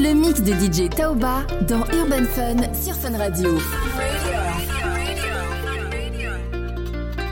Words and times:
C'est 0.00 0.14
le 0.14 0.14
mix 0.14 0.40
de 0.40 0.52
DJ 0.52 0.88
Taoba 0.88 1.42
dans 1.68 1.84
Urban 1.92 2.24
Fun 2.34 2.56
sur 2.72 2.94
Fun 2.94 3.18
Radio. 3.18 3.58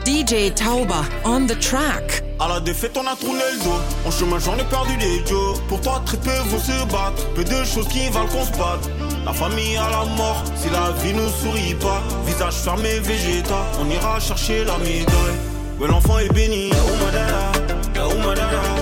DJ 0.05 0.53
Tauba 0.53 1.01
on 1.25 1.47
the 1.47 1.59
track. 1.59 2.23
À 2.39 2.47
la 2.47 2.59
défaite, 2.59 2.95
on 2.95 3.07
a 3.07 3.15
tourné 3.15 3.41
le 3.53 3.63
dos. 3.63 3.79
En 4.05 4.11
chemin, 4.11 4.37
j'en 4.37 4.55
ai 4.55 4.63
perdu 4.65 4.95
les 4.99 5.21
dios. 5.21 5.55
Pour 5.67 5.81
toi, 5.81 6.03
très 6.05 6.17
peu 6.17 6.29
vont 6.29 6.59
se 6.59 6.85
battre. 6.91 7.27
Peu 7.33 7.43
de 7.43 7.63
choses 7.63 7.87
qui 7.87 8.07
valent 8.09 8.27
qu'on 8.27 8.45
se 8.45 8.51
batte. 8.51 8.87
La 9.25 9.33
famille 9.33 9.75
à 9.77 9.89
la 9.89 10.05
mort, 10.15 10.43
si 10.55 10.69
la 10.69 10.91
vie 11.01 11.15
nous 11.15 11.29
sourit 11.29 11.73
pas. 11.73 12.03
Visage 12.27 12.53
fermé, 12.53 12.99
végétal, 12.99 13.65
on 13.81 13.89
ira 13.89 14.19
chercher 14.19 14.63
la 14.63 14.77
médaille. 14.77 15.39
Ouais, 15.79 15.87
l'enfant 15.87 16.19
est 16.19 16.31
béni. 16.31 16.69
Oh 16.73 17.03
madara, 17.03 17.51
oh 18.05 18.27
madara. 18.27 18.78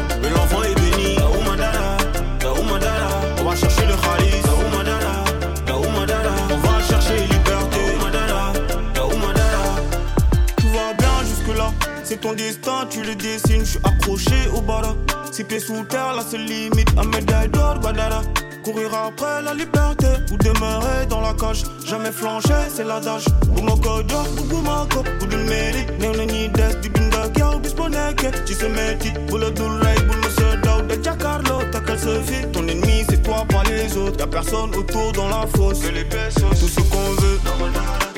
C'est 12.18 12.22
ton 12.22 12.34
destin, 12.34 12.88
tu 12.90 13.04
le 13.04 13.14
dessines. 13.14 13.60
Je 13.60 13.72
suis 13.72 13.80
accroché 13.84 14.50
au 14.56 14.62
bara. 14.62 14.96
Six 15.32 15.44
pieds 15.44 15.60
sous 15.60 15.84
terre, 15.84 16.16
la 16.16 16.24
seule 16.24 16.46
limite. 16.46 16.90
Un 16.98 17.04
médaille 17.04 17.50
d'or, 17.50 17.78
badara. 17.78 18.24
Courir 18.64 18.90
après 18.96 19.44
la 19.44 19.54
liberté 19.54 20.08
ou 20.32 20.38
demeurer 20.38 21.06
dans 21.08 21.22
la 21.22 21.34
cage. 21.34 21.64
Jamais 21.86 22.12
flancher, 22.12 22.72
c'est 22.74 22.86
l'adage. 22.86 23.26
Boumoko, 23.50 24.02
yo, 24.10 24.44
boumoko, 24.46 25.04
boudou 25.20 25.38
meri. 25.38 25.86
Néo, 26.00 26.14
ni 26.26 26.50
des, 26.50 26.74
du 26.82 26.90
binda, 26.90 27.28
yo, 27.38 27.60
bisponeke. 27.60 28.46
Tu 28.46 28.56
sais, 28.56 28.70
meti, 28.70 29.12
boule 29.30 29.54
d'oulay, 29.54 29.96
boule 30.08 30.32
se 30.32 30.58
dao. 30.64 30.82
De 30.82 30.96
Giacarlo, 31.04 31.62
t'as 31.72 31.82
qu'elle 31.82 32.00
se 32.00 32.20
fit. 32.22 32.48
Ton 32.52 32.68
ennemi, 32.68 33.06
c'est 33.08 33.22
toi, 33.22 33.46
pas 33.48 33.64
les 33.70 33.96
autres. 33.96 34.18
Y'a 34.20 34.28
personne 34.28 34.74
autour 34.76 35.12
dans 35.12 35.28
la 35.28 35.46
fosse. 35.56 35.82
Que 35.82 35.90
les 35.90 36.06
pesos, 36.06 36.50
tout 36.60 36.68
ce 36.68 36.80
qu'on 36.80 37.22
veut. 37.22 37.40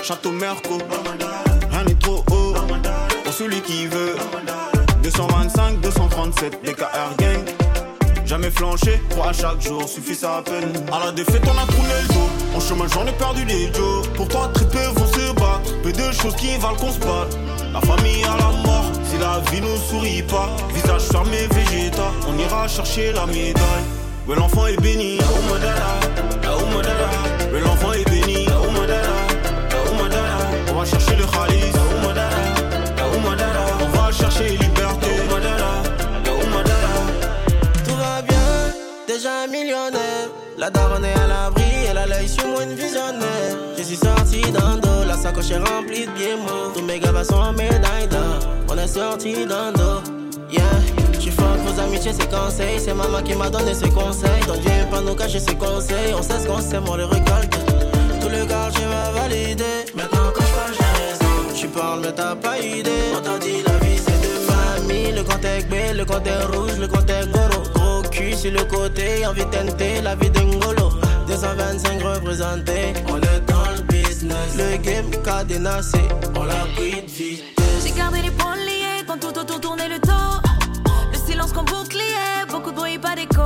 Château 0.03 0.31
Merco, 0.31 0.77
rien 1.69 1.83
n'est 1.83 1.95
trop 1.95 2.23
haut. 2.31 2.48
Celui 3.39 3.61
qui 3.61 3.87
veut. 3.87 4.17
225, 5.01 5.79
237, 5.79 6.61
DKR 6.61 7.15
gang. 7.17 7.39
Jamais 8.25 8.51
flanché, 8.51 9.01
trois 9.09 9.29
à 9.29 9.31
chaque 9.31 9.61
jour, 9.61 9.87
suffit 9.87 10.13
ça 10.13 10.39
à 10.39 10.41
peine. 10.41 10.73
À 10.91 11.05
la 11.05 11.13
défaite, 11.13 11.43
on 11.45 11.57
a 11.57 11.65
tourné 11.65 11.93
le 12.01 12.13
dos. 12.13 12.29
En 12.53 12.59
chemin, 12.59 12.85
j'en 12.93 13.07
ai 13.07 13.13
perdu 13.13 13.45
les 13.45 13.67
dios. 13.67 14.01
Pour 14.15 14.27
très 14.27 14.67
peu 14.67 14.85
vont 14.93 15.07
se 15.07 15.33
battre. 15.35 15.81
Peu 15.81 15.93
de 15.93 16.11
choses 16.11 16.35
qui 16.35 16.57
valent 16.57 16.75
qu'on 16.75 16.91
se 16.91 16.99
batte. 16.99 17.37
La 17.71 17.79
famille 17.79 18.25
à 18.25 18.35
la 18.35 18.51
mort, 18.61 18.91
si 19.05 19.17
la 19.17 19.39
vie 19.49 19.61
nous 19.61 19.77
sourit 19.77 20.21
pas. 20.23 20.49
Visage 20.73 21.03
fermé, 21.03 21.47
végétal, 21.49 22.11
on 22.27 22.37
ira 22.37 22.67
chercher 22.67 23.13
la 23.13 23.25
médaille. 23.25 23.85
Ouais, 24.27 24.35
l'enfant 24.35 24.67
est 24.67 24.81
béni. 24.81 25.17
Oh 25.21 26.08
La 40.59 40.69
daronne 40.69 41.05
est 41.05 41.13
à 41.13 41.25
l'abri, 41.25 41.63
elle 41.89 41.97
a 41.97 42.05
l'œil 42.05 42.27
sur 42.27 42.45
moi, 42.45 42.63
une 42.63 42.73
visionnaire. 42.73 43.55
Je 43.77 43.81
suis 43.81 43.95
sorti 43.95 44.41
d'un 44.41 44.75
dos, 44.75 45.05
la 45.07 45.15
sacoche 45.15 45.51
est 45.51 45.57
remplie 45.57 46.05
de 46.05 46.11
billets. 46.11 46.35
Tous 46.75 46.81
mes 46.81 46.99
gars 46.99 47.23
sont 47.23 47.35
en 47.35 47.53
médaille 47.53 48.09
d'or, 48.11 48.39
on 48.67 48.77
est 48.77 48.87
sorti 48.87 49.45
d'un 49.47 49.71
dos. 49.71 50.01
Yeah, 50.51 50.63
j'suis 51.17 51.31
fort 51.31 51.55
vos 51.65 51.79
amitiés, 51.79 52.11
ses 52.11 52.27
conseils. 52.27 52.77
C'est 52.77 52.93
maman 52.93 53.21
qui 53.23 53.35
m'a 53.35 53.49
donné 53.49 53.73
ses 53.73 53.89
conseils. 53.89 54.43
Donc 54.47 54.59
Dieu 54.59 54.71
pas 54.91 54.99
nous 54.99 55.15
cacher 55.15 55.39
ses 55.39 55.55
conseils. 55.55 56.13
On 56.13 56.21
sait 56.21 56.39
ce 56.39 56.47
qu'on 56.47 56.59
sait, 56.59 56.77
on 56.85 56.95
les 56.97 57.05
récolte. 57.05 57.57
Tout 58.19 58.27
le 58.27 58.45
quartier 58.45 58.85
m'a 58.87 59.11
validé. 59.11 59.63
Maintenant, 59.95 60.29
quand 60.35 60.43
je 60.43 60.73
j'ai 60.73 61.03
raison. 61.05 61.55
Tu 61.55 61.67
parles, 61.67 62.01
mais 62.01 62.11
t'as 62.11 62.35
pas 62.35 62.59
idée. 62.59 63.13
On 63.17 63.21
t'a 63.21 63.37
dit 63.37 63.63
la 63.65 63.77
vie 63.77 63.97
c'est 63.97 64.11
de 64.11 64.51
famille. 64.51 65.13
Le 65.13 65.23
compte 65.23 65.45
est 65.45 65.93
le 65.93 66.03
compte 66.03 66.27
est 66.27 66.43
rouge, 66.53 66.77
le 66.77 66.87
compte 66.89 67.09
est. 67.09 67.58
Sur 68.39 68.51
le 68.51 68.63
côté, 68.63 69.25
envie 69.25 69.43
de 69.43 69.49
tenter 69.49 70.01
la 70.01 70.15
vie 70.15 70.29
d'Engolo. 70.29 70.91
225 71.27 72.01
représentés, 72.01 72.93
on 73.09 73.17
est 73.17 73.41
dans 73.47 73.71
le 73.75 73.81
business. 73.83 74.55
Le 74.57 74.77
game 74.77 75.09
cadenassé, 75.23 75.99
on 76.35 76.43
l'a 76.43 76.65
pris 76.75 77.01
de 77.01 77.07
vitesse. 77.07 77.83
J'ai 77.83 77.91
gardé 77.91 78.21
les 78.21 78.31
poings 78.31 78.55
liés 78.55 79.03
quand 79.05 79.19
tout 79.19 79.37
autour 79.37 79.59
tournait 79.59 79.89
le 79.89 79.99
dos. 79.99 80.39
Le 81.11 81.17
silence 81.17 81.51
comme 81.51 81.65
bouclier, 81.65 82.45
beaucoup 82.49 82.71
de 82.71 82.75
bruit, 82.75 82.97
pas 82.97 83.15
d'écho. 83.15 83.43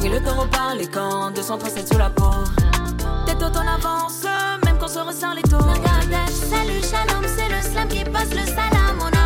Oui, 0.00 0.08
le 0.08 0.22
taureau 0.22 0.46
parle 0.46 0.78
les 0.78 0.86
camps, 0.86 1.30
237 1.32 1.92
sous 1.92 1.98
la 1.98 2.10
peau. 2.10 2.30
Tête 3.26 3.42
haute 3.42 3.56
en 3.56 3.66
avance, 3.66 4.24
même 4.64 4.78
quand 4.78 4.88
se 4.88 5.00
resserre 5.00 5.34
les 5.34 5.42
taux. 5.42 5.58
Salut, 6.50 6.82
shalom, 6.82 7.24
c'est 7.36 7.48
le 7.48 7.62
slam 7.62 7.88
qui 7.88 8.04
passe 8.04 8.30
le 8.30 8.44
salam. 8.46 8.98
On 9.00 9.17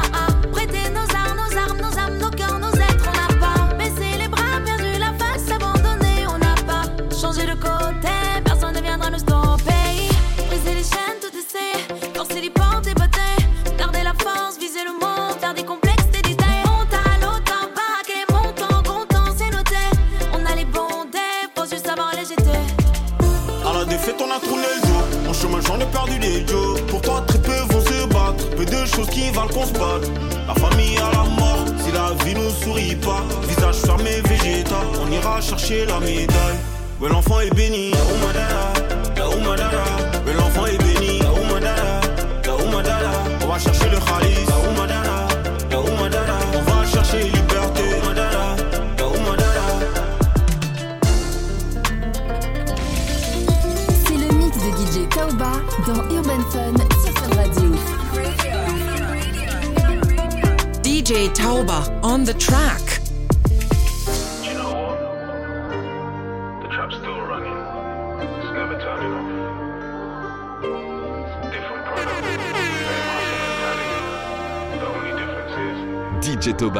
your 76.47 76.57
door. 76.57 76.71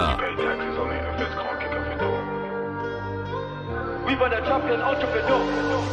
We 4.05 4.15
run 4.15 4.33
a 4.33 4.41
champion 4.45 4.81
entrepreneur. 4.81 5.93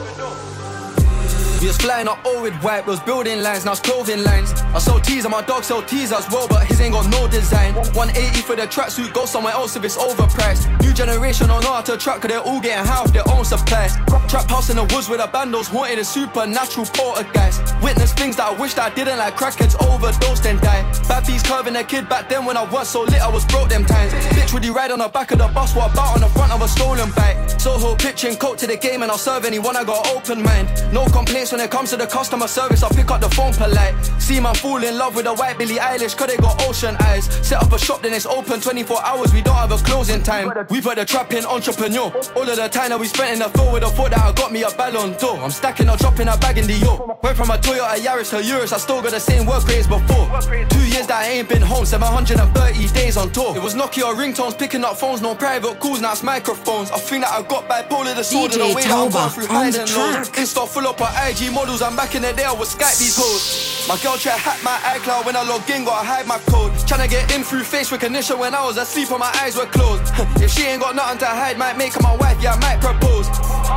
We 1.62 1.68
was 1.68 1.78
flying 1.78 2.08
up 2.08 2.24
all 2.25 2.41
with 2.41 2.56
white, 2.63 2.85
those 2.85 3.02
building 3.02 3.44
lines, 3.44 3.66
now 3.66 3.74
it's 3.74 3.81
clothing 3.81 4.24
lines. 4.24 4.53
I 4.74 4.79
sell 4.79 5.00
teas 5.00 5.25
and 5.25 5.31
my 5.31 5.41
dog 5.41 5.63
sell 5.66 5.84
teas 5.84 6.12
as 6.13 6.28
well, 6.31 6.47
but 6.47 6.66
his 6.66 6.79
ain't 6.79 6.94
got 6.94 7.09
no 7.12 7.28
design. 7.28 7.75
180 7.75 8.41
for 8.41 8.56
the 8.56 8.63
tracksuit, 8.63 9.13
go 9.13 9.25
somewhere 9.25 9.53
else 9.53 9.75
if 9.75 9.84
it's 9.84 9.97
overpriced. 9.97 10.78
New 10.90 10.96
generation 10.96 11.48
don't 11.48 11.64
know 11.64 11.74
how 11.74 11.82
to 11.82 11.96
trap, 11.98 12.20
cause 12.20 12.32
they're 12.32 12.40
all 12.40 12.59
getting 12.59 12.84
high 12.84 13.03
off 13.03 13.14
their 13.14 13.28
own 13.30 13.46
supplies. 13.46 13.96
Trap 14.28 14.50
house 14.50 14.72
in 14.72 14.76
the 14.76 14.86
woods 14.96 15.08
with 15.08 15.22
a 15.22 15.28
bandos, 15.28 15.68
haunted 15.68 16.00
a 16.00 16.03
supernatural 16.03 16.88
poltergeist. 16.88 17.62
Witness 17.84 18.12
things 18.14 18.38
that 18.38 18.47
I 18.50 18.59
wished 18.59 18.80
I 18.80 18.90
didn't 18.96 19.20
like, 19.20 19.38
crackheads 19.38 19.78
overdosed 19.86 20.47
and 20.47 20.59
die. 20.59 20.82
Bad 21.08 21.28
bees 21.28 21.44
curving 21.44 21.76
a 21.76 21.84
kid 21.84 22.09
back 22.09 22.28
then 22.28 22.44
when 22.44 22.58
I 22.58 22.64
was 22.64 22.90
so 22.90 23.02
lit, 23.03 23.22
I 23.22 23.30
was 23.30 23.46
broke 23.46 23.70
them 23.70 23.86
times. 23.86 24.14
Bitch, 24.34 24.52
would 24.52 24.66
you 24.66 24.74
ride 24.74 24.90
on 24.90 24.97
the 24.97 25.09
back 25.09 25.30
of 25.30 25.38
the 25.38 25.47
bus, 25.50 25.76
what 25.76 25.94
about 25.94 26.16
on 26.16 26.22
the 26.22 26.28
front 26.30 26.52
of 26.52 26.59
a 26.64 26.68
stolen 26.68 27.12
bike? 27.12 27.38
Soho 27.59 27.94
pitching 27.96 28.38
coat 28.38 28.58
to 28.59 28.67
the 28.67 28.78
game 28.78 29.03
and 29.03 29.11
I'll 29.11 29.17
serve 29.17 29.44
anyone, 29.44 29.76
I 29.76 29.84
got 29.84 30.08
open 30.16 30.41
mind. 30.41 30.70
No 30.94 31.06
complaints 31.08 31.52
when 31.52 31.59
it 31.59 31.70
comes 31.70 31.90
to 31.90 31.97
the 31.97 32.08
customer 32.08 32.47
service, 32.47 32.84
I'll 32.84 32.90
pick 32.90 33.11
up 33.11 33.20
the 33.20 33.29
phone 33.29 33.52
polite. 33.52 33.94
See 34.17 34.40
man 34.40 34.56
fall 34.56 34.82
in 34.82 34.97
love 34.97 35.14
with 35.14 35.26
a 35.26 35.34
white 35.34 35.58
Billie 35.58 35.76
Eilish, 35.76 36.16
cause 36.16 36.28
they 36.28 36.38
got 36.38 36.64
ocean 36.64 36.96
eyes. 37.02 37.26
Set 37.46 37.61
up 37.61 37.73
a 37.73 37.78
shop, 37.78 38.02
then 38.02 38.14
it's 38.14 38.26
open 38.26 38.61
24 38.61 39.03
hours, 39.03 39.34
we 39.34 39.41
don't 39.41 39.56
have 39.56 39.73
a 39.73 39.78
closing 39.84 40.23
time. 40.23 40.53
We 40.70 40.79
put 40.79 40.96
the 40.96 41.06
trap 41.06 41.34
in 41.34 41.46
entrepreneur. 41.46 42.09
All 42.38 42.50
of 42.50 42.56
the 42.56 42.70
time 42.70 42.90
that 42.91 43.00
we 43.00 43.08
spent 43.08 43.34
in 43.34 43.40
the 43.40 43.50
field 43.50 43.73
with 43.73 43.84
a 43.84 43.90
thought 43.90 44.11
that 44.11 44.20
I 44.20 44.32
got 44.32 44.53
me 44.53 44.64
a 44.64 44.72
ballon 44.72 45.17
d'or. 45.17 45.38
I'm 45.40 45.52
stacking 45.52 45.90
up, 45.90 46.00
dropping 46.00 46.29
a 46.29 46.38
bag 46.38 46.59
in 46.59 46.66
the 46.66 46.73
yo. 46.73 47.20
Went 47.22 47.35
from 47.35 47.50
a 47.52 47.58
Toyota 47.58 47.97
Yaris 47.97 48.29
to 48.29 48.41
Urus, 48.41 48.72
I 48.72 48.78
still 48.78 49.02
got 49.02 49.11
the 49.11 49.20
same 49.20 49.46
work 49.46 49.67
rates 49.67 49.85
before. 49.85 50.28
Two 50.70 50.85
years 50.88 51.08
that 51.08 51.23
I 51.23 51.28
ain't 51.28 51.50
been 51.50 51.61
home, 51.61 51.85
730 51.85 52.88
days 52.94 53.17
on 53.17 53.32
tour. 53.32 53.53
It 53.58 53.61
was 53.61 53.76
Nokia 53.76 54.16
ringtones, 54.16 54.58
picking 54.58 54.85
up 54.85 54.96
phones, 54.96 55.22
no 55.22 55.35
private 55.35 55.78
calls, 55.82 56.00
now 56.00 56.14
it's 56.14 56.23
microphones. 56.23 56.90
I 56.91 57.00
think 57.00 57.26
that 57.26 57.34
I 57.34 57.48
got 57.49 57.67
bipolar, 57.67 58.16
the 58.16 58.23
sword 58.23 58.51
DJ 58.51 58.61
and 58.61 58.72
the 58.72 58.75
way 58.75 58.84
that 58.84 58.93
I'm 58.93 59.29
through 59.34 59.43
on 59.43 59.49
highs 59.49 59.75
the 59.75 59.81
and 59.81 59.91
lows. 59.91 60.29
Insta 60.29 60.67
full 60.67 60.87
up 60.87 61.01
on 61.01 61.11
IG 61.28 61.51
models, 61.51 61.81
I'm 61.81 61.96
back 61.96 62.16
in 62.16 62.22
the 62.22 62.31
day, 62.31 62.46
I 62.46 62.53
would 62.53 62.69
Skype 62.69 63.01
these 63.01 63.17
hoes. 63.17 63.87
My 63.90 63.97
girl 63.97 64.16
try 64.16 64.37
hack 64.37 64.61
my 64.63 64.78
iCloud 64.93 65.25
when 65.25 65.35
I 65.35 65.43
log 65.43 65.67
in, 65.69 65.84
gotta 65.84 66.05
hide 66.05 66.28
my 66.28 66.37
code. 66.46 66.72
Tryna 66.85 67.09
get 67.09 67.34
in 67.35 67.43
through 67.43 67.63
face 67.63 67.91
recognition 67.91 68.37
when 68.37 68.53
I 68.53 68.63
was 68.63 68.78
asleep 68.78 69.09
and 69.09 69.19
my 69.19 69.34
eyes 69.41 69.57
were 69.57 69.66
closed. 69.66 70.13
if 70.43 70.51
she 70.51 70.63
ain't 70.63 70.81
got 70.81 70.96
nothing 70.96 71.17
to 71.19 71.25
hide, 71.25 71.57
might 71.57 71.78
make 71.78 71.93
her 71.93 72.01
my 72.01 72.16
wife, 72.16 72.37
yeah, 72.41 72.53
I 72.53 72.59
might 72.59 72.79
propose. 72.79 73.28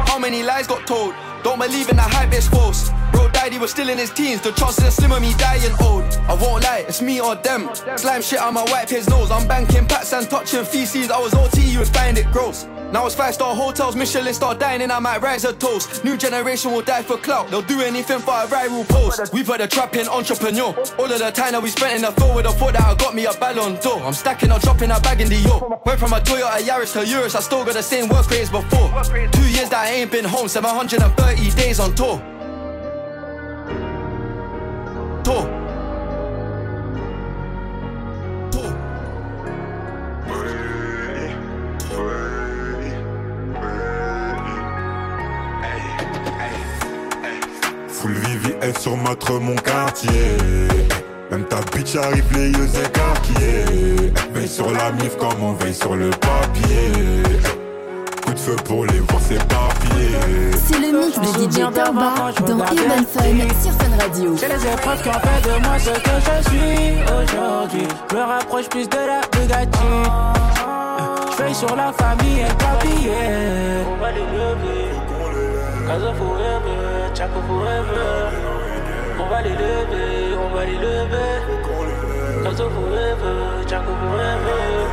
How 0.06 0.18
many 0.18 0.42
lies 0.42 0.66
got 0.66 0.86
told? 0.86 1.14
Don't 1.42 1.58
believe 1.58 1.88
in 1.88 1.96
the 1.96 2.02
hype, 2.02 2.32
it's 2.32 2.46
false. 2.46 2.90
Bro 3.10 3.30
died, 3.30 3.52
he 3.52 3.58
was 3.58 3.72
still 3.72 3.88
in 3.88 3.98
his 3.98 4.10
teens. 4.10 4.40
The 4.40 4.52
chances 4.52 4.84
are 4.84 4.90
slim 4.90 5.10
of 5.10 5.20
me 5.20 5.34
dying 5.38 5.74
old. 5.80 6.04
I 6.28 6.34
won't 6.34 6.62
lie, 6.62 6.84
it's 6.86 7.02
me 7.02 7.20
or 7.20 7.34
them. 7.34 7.68
Slime 7.96 8.22
shit, 8.22 8.40
I'ma 8.40 8.64
wipe 8.68 8.88
his 8.88 9.08
nose. 9.08 9.30
I'm 9.30 9.48
banking 9.48 9.86
pats 9.88 10.12
and 10.12 10.28
touching 10.30 10.64
feces. 10.64 11.10
I 11.10 11.18
was 11.18 11.34
OT, 11.34 11.60
you 11.62 11.80
would 11.80 11.88
find 11.88 12.16
it 12.16 12.30
gross. 12.30 12.66
Now 12.92 13.06
it's 13.06 13.14
five 13.14 13.32
star 13.32 13.54
hotels, 13.54 13.96
Michelin 13.96 14.34
star 14.34 14.54
dining, 14.54 14.90
I 14.90 14.98
might 14.98 15.22
rise 15.22 15.44
a 15.44 15.52
toast. 15.54 16.04
New 16.04 16.18
generation 16.18 16.72
will 16.72 16.82
die 16.82 17.02
for 17.02 17.16
clout, 17.16 17.50
they'll 17.50 17.62
do 17.62 17.80
anything 17.80 18.18
for 18.18 18.32
a 18.32 18.46
viral 18.46 18.86
post. 18.86 19.32
We 19.32 19.42
put 19.42 19.58
the 19.58 19.66
trap 19.66 19.96
in 19.96 20.06
entrepreneur. 20.08 20.74
All 20.98 21.10
of 21.10 21.18
the 21.18 21.30
time 21.32 21.52
that 21.52 21.62
we 21.62 21.70
spent 21.70 21.96
in 21.96 22.02
the 22.02 22.12
field 22.12 22.36
with 22.36 22.46
a 22.46 22.52
thought 22.52 22.74
that 22.74 22.82
I 22.82 22.94
got 22.94 23.14
me 23.14 23.24
a 23.24 23.32
ballon 23.32 23.80
d'or. 23.80 24.02
I'm 24.02 24.12
stacking 24.12 24.52
or 24.52 24.58
dropping 24.58 24.90
a 24.90 25.00
bag 25.00 25.22
in 25.22 25.28
the 25.28 25.36
yo. 25.36 25.80
Went 25.86 25.98
from 25.98 26.12
a 26.12 26.20
Toyota 26.20 26.58
Yaris 26.60 26.92
to 26.92 27.06
Urus, 27.06 27.34
I 27.34 27.40
still 27.40 27.64
got 27.64 27.74
the 27.74 27.82
same 27.82 28.10
work 28.10 28.28
rates 28.30 28.50
before. 28.50 28.90
Two 29.32 29.48
years 29.48 29.70
that 29.70 29.86
I 29.86 29.90
ain't 29.92 30.12
been 30.12 30.26
home, 30.26 30.48
730 30.48 31.50
days 31.56 31.80
on. 31.80 31.94
Tour. 31.94 32.31
VVS 48.82 48.88
sur 48.88 48.96
matre 48.96 49.32
mon 49.40 49.54
quartier 49.56 50.10
Même 51.30 51.44
ta 51.44 51.60
bitch 51.72 51.96
arrive 51.96 52.24
les 52.32 52.50
yeux 52.50 52.68
écarquillés 52.84 54.12
Veille 54.32 54.48
sur 54.48 54.70
la 54.70 54.92
mif 54.92 55.16
comme 55.16 55.42
on 55.42 55.52
veille 55.52 55.74
sur 55.74 55.94
le 55.94 56.10
papier 56.10 57.22
Coup 58.24 58.34
de 58.34 58.38
feu 58.38 58.56
pour 58.64 58.84
les 58.86 59.00
voir 59.00 59.20
s'éparpiller 59.20 60.50
C'est 60.66 60.78
le 60.78 60.98
mix 60.98 61.18
de 61.18 61.50
DJ 61.50 61.60
Tauba 61.72 62.14
dans 62.46 62.56
Urban 62.56 63.04
Fun 63.12 63.22
sur 63.62 63.72
Fun 63.72 63.96
Radio. 64.00 64.36
C'est 64.36 64.48
les 64.48 64.66
épreuves 64.66 65.02
qui 65.02 65.08
ont 65.08 65.12
fait 65.12 65.48
de 65.48 65.66
moi 65.66 65.78
ce 65.78 65.90
que 65.90 66.10
je 66.26 66.48
suis 66.48 66.94
aujourd'hui. 67.06 67.88
Je 68.10 68.16
me 68.16 68.22
rapproche 68.22 68.68
plus 68.68 68.88
de 68.88 68.96
la 68.96 69.20
Bugatti. 69.32 69.78
Je 71.32 71.42
veille 71.42 71.54
sur 71.54 71.74
la 71.76 71.92
famille 71.92 72.40
et 72.40 72.48
le 72.48 72.54
papier. 72.54 73.12
On 73.92 74.00
va 74.00 74.10
les 74.12 74.20
lever. 74.20 74.82
Casa 75.86 76.14
forever, 76.14 77.10
Chaco 77.14 77.40
forever. 77.48 78.11
On 79.22 79.28
va 79.28 79.40
les 79.42 79.50
lever, 79.50 80.36
on 80.36 80.54
va 80.54 80.64
les 80.64 80.76
lever. 80.76 81.32
Casa 82.42 82.64
forever, 82.64 83.68
Chaco 83.68 83.92
forever. 84.02 84.86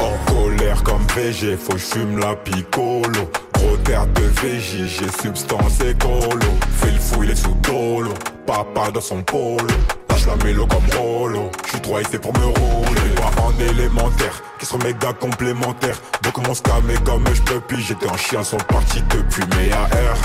En 0.00 0.32
colère 0.32 0.82
comme 0.82 1.06
VG, 1.14 1.56
faut 1.56 1.74
que 1.74 1.78
j'fume 1.78 2.18
la 2.18 2.34
picolo 2.34 3.30
Gros 3.52 3.76
terre 3.84 4.06
de 4.08 4.22
VJ, 4.22 4.86
j'ai 4.86 5.22
substance 5.22 5.80
écolo. 5.80 6.50
Fais 6.78 6.90
le 6.90 6.98
fou, 6.98 7.22
il 7.22 7.30
est 7.30 7.36
sous 7.36 7.54
dolo. 7.62 8.12
Papa 8.44 8.90
dans 8.90 9.00
son 9.00 9.22
polo. 9.22 9.66
Lâche 10.10 10.26
la 10.26 10.44
mélo 10.44 10.66
comme 10.66 10.98
Rolo. 10.98 11.50
J'suis 11.66 11.80
trop 11.80 11.98
c'est 12.10 12.18
pour 12.18 12.32
me 12.38 12.44
rouler. 12.44 13.14
Pas 13.16 13.42
en 13.42 13.52
élémentaire, 13.60 14.42
qui 14.58 14.66
sont 14.66 14.78
méga 14.78 15.12
complémentaires 15.12 16.00
Donc 16.22 16.44
mon 16.44 16.54
scamé 16.54 16.94
comme 17.04 17.24
j'peux 17.32 17.60
puis 17.68 17.82
J'étais 17.82 18.08
en 18.08 18.16
chien, 18.16 18.42
sont 18.42 18.56
partis 18.56 19.02
depuis 19.10 19.44
mes 19.56 19.72
AR 19.72 20.16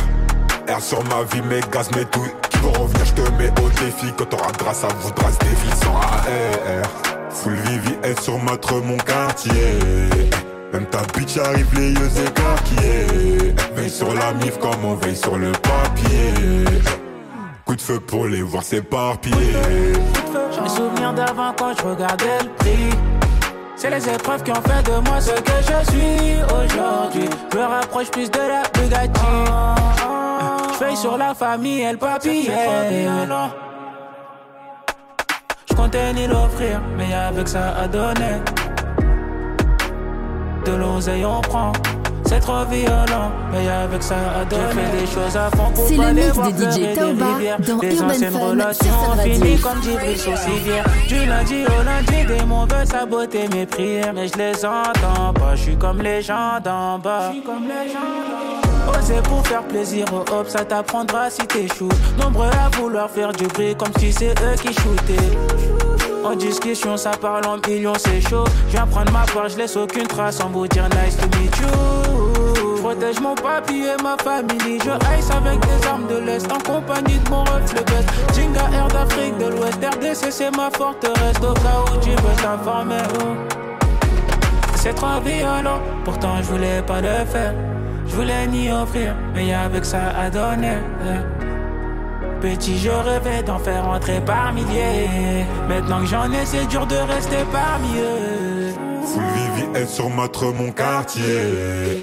R. 0.77 0.81
Sur 0.81 1.03
ma 1.03 1.23
vie, 1.23 1.41
mes 1.47 1.61
gaz, 1.71 1.91
mes 1.91 2.05
douilles 2.05 2.33
Vont 2.63 2.71
revenir, 2.71 3.05
j'te 3.05 3.19
mets 3.37 3.51
au 3.61 3.69
défi 3.69 4.13
Quand 4.17 4.25
t'auras 4.25 4.51
grâce 4.57 4.83
à 4.83 4.87
grâce 5.15 5.37
des 5.39 5.47
vies 5.47 5.77
sans 5.83 5.95
AR 5.95 6.89
Full 7.29 7.53
VVS 7.53 8.21
sur 8.21 8.39
matre 8.41 8.75
mon 8.75 8.97
quartier 8.97 9.53
Même 10.71 10.85
ta 10.85 10.99
bitch 11.13 11.37
arrive 11.37 11.67
les 11.75 11.91
yeux 11.91 12.11
écarquillés 12.25 13.53
Veille 13.75 13.89
sur 13.89 14.13
la 14.13 14.33
mif 14.33 14.57
comme 14.59 14.85
on 14.85 14.95
veille 14.95 15.17
sur 15.17 15.37
le 15.37 15.51
papier 15.51 16.79
Coup 17.65 17.75
de 17.75 17.81
feu 17.81 17.99
pour 17.99 18.27
les 18.27 18.41
voir 18.41 18.63
s'éparpiller 18.63 19.53
J'ai 20.51 20.61
mes 20.61 20.69
souvenirs 20.69 21.13
d'avant 21.13 21.53
quand 21.57 21.77
je 21.77 21.83
regardais 21.83 22.43
le 22.43 22.49
prix. 22.49 22.89
C'est 23.75 23.89
les 23.89 24.07
épreuves 24.07 24.43
qui 24.43 24.51
ont 24.51 24.61
fait 24.61 24.83
de 24.83 25.09
moi 25.09 25.19
ce 25.19 25.31
que 25.31 25.51
je 25.59 25.91
suis 25.91 26.41
aujourd'hui. 26.43 27.29
Je 27.51 27.57
me 27.57 27.63
rapproche 27.63 28.09
plus 28.11 28.31
de 28.31 28.37
la 28.37 28.63
Bugatti. 28.73 29.21
Je 29.97 30.12
veille 30.83 30.97
sur 30.97 31.17
la 31.17 31.33
famille 31.33 31.81
et 31.81 31.91
le 31.91 31.97
papier. 31.97 32.49
Je 35.69 35.75
comptais 35.75 36.13
ni 36.13 36.27
l'offrir, 36.27 36.81
mais 36.97 37.13
avec 37.13 37.47
ça 37.47 37.75
à 37.81 37.87
donner. 37.87 38.41
De 40.65 40.71
l'oseille 40.73 41.25
on 41.25 41.41
prend. 41.41 41.71
C'est 42.25 42.39
trop 42.39 42.63
violent, 42.65 43.31
mais 43.51 43.67
avec 43.69 44.01
ça 44.01 44.15
à 44.39 44.45
donner. 44.45 44.63
Je 44.71 44.99
des 44.99 45.11
choses 45.11 45.37
à 45.37 45.49
fond 45.55 45.71
pour 45.75 45.87
C'est 45.87 45.97
pas 45.97 46.11
le 46.11 46.21
les 46.21 46.31
voir 46.31 46.51
de 46.51 46.71
DJ 46.71 46.75
des 46.79 46.93
Tauba 46.93 47.35
rivières. 47.35 47.59
dans 47.59 47.79
Les 47.81 47.95
Urban 47.95 48.09
anciennes 48.09 48.31
Fun 48.31 48.39
relations 48.39 49.17
finies 49.23 49.59
comme 49.59 49.83
Djibril 49.83 50.17
sur 50.17 50.37
civière. 50.37 50.85
Du 51.07 51.25
lundi 51.25 51.65
au 51.65 51.83
lundi, 51.83 52.25
des 52.25 52.45
mots 52.45 52.65
veulent 52.65 52.87
saboter 52.87 53.47
mes 53.49 53.65
prières. 53.65 54.13
Mais 54.13 54.27
je 54.29 54.37
les 54.37 54.65
entends 54.65 55.33
pas, 55.33 55.55
je 55.55 55.63
suis 55.63 55.77
comme 55.77 56.01
les 56.01 56.21
gens 56.21 56.59
d'en 56.63 56.97
bas. 56.97 57.31
Oser 58.87 59.21
pour 59.23 59.45
faire 59.47 59.63
plaisir 59.63 60.05
aux 60.13 60.25
hop, 60.33 60.47
ça 60.47 60.65
t'apprendra 60.65 61.29
si 61.29 61.45
t'échoues. 61.47 61.89
Nombreux 62.19 62.47
à 62.47 62.69
vouloir 62.77 63.09
faire 63.09 63.31
du 63.31 63.45
bruit 63.47 63.75
comme 63.75 63.91
si 63.99 64.11
c'est 64.11 64.31
eux 64.41 64.55
qui 64.61 64.73
shootaient. 64.73 65.37
En 66.23 66.35
discussion, 66.35 66.95
ça 66.95 67.11
parle 67.11 67.45
en 67.45 67.57
millions, 67.67 67.93
c'est 67.97 68.21
chaud. 68.21 68.45
Je 68.67 68.71
viens 68.71 68.87
prendre 68.87 69.11
ma 69.11 69.25
part, 69.25 69.49
je 69.49 69.57
laisse 69.57 69.75
aucune 69.75 70.07
trace 70.07 70.39
en 70.39 70.49
vous 70.49 70.67
dire 70.67 70.87
nice 70.89 71.17
to 71.17 71.25
meet 71.37 71.55
you. 71.59 72.81
Protège 72.81 73.19
mon 73.21 73.35
papier 73.35 73.87
et 73.97 74.03
ma 74.03 74.17
famille. 74.17 74.79
Je 74.79 75.19
ice 75.19 75.29
avec 75.31 75.59
des 75.59 75.87
armes 75.87 76.07
de 76.07 76.17
l'Est 76.17 76.51
en 76.51 76.59
compagnie 76.59 77.17
de 77.17 77.29
mon 77.29 77.43
ref 77.43 77.73
le 77.73 77.81
best. 77.81 78.09
Jinga 78.35 78.69
Air 78.73 78.87
d'Afrique 78.87 79.37
de 79.37 79.45
l'Ouest, 79.45 79.77
RDC 79.81 80.31
c'est 80.31 80.55
ma 80.55 80.69
forteresse. 80.71 81.37
Au 81.37 81.53
cas 81.53 81.93
où 81.93 81.97
tu 82.01 82.09
veux 82.09 82.35
t'informer. 82.41 83.01
oh. 83.21 83.35
C'est 84.75 84.93
trop 84.93 85.19
violent, 85.23 85.79
pourtant 86.03 86.35
je 86.41 86.47
voulais 86.51 86.81
pas 86.81 86.99
le 86.99 87.25
faire. 87.25 87.53
Je 88.07 88.15
voulais 88.15 88.47
ni 88.47 88.71
offrir, 88.71 89.15
mais 89.33 89.47
y 89.47 89.53
avec 89.53 89.85
ça 89.85 90.09
à 90.17 90.29
donner. 90.29 90.77
Petit, 92.41 92.77
je 92.77 92.89
rêvais 92.89 93.41
d'en 93.43 93.57
faire 93.59 93.87
entrer 93.87 94.19
par 94.19 94.51
milliers. 94.53 95.45
Maintenant 95.69 95.99
que 96.01 96.07
j'en 96.07 96.31
ai, 96.31 96.45
c'est 96.45 96.65
dur 96.67 96.85
de 96.85 96.95
rester 96.95 97.37
parmi 97.51 97.87
eux. 97.97 98.73
Full 99.05 99.23
VVS 99.73 99.87
sur 99.87 100.09
matre 100.09 100.45
mon 100.53 100.71
quartier 100.71 101.23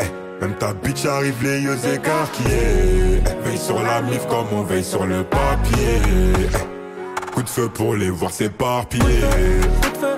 Eh, 0.01 0.41
Même 0.41 0.55
ta 0.55 0.73
bitch 0.75 1.05
arrive 1.07 1.43
les 1.43 1.61
yeux 1.61 1.77
écarquillés 1.95 3.23
Eh, 3.25 3.49
Veille 3.49 3.59
sur 3.59 3.83
la 3.83 4.01
mif 4.03 4.27
comme 4.29 4.47
on 4.53 4.63
veille 4.63 4.85
sur 4.85 5.05
le 5.07 5.23
papier 5.25 6.01
Eh, 6.07 7.31
Coup 7.35 7.43
de 7.43 7.49
feu 7.49 7.69
pour 7.69 7.95
les 7.97 8.11
voir 8.11 8.31
s'éparpiller 8.31 9.21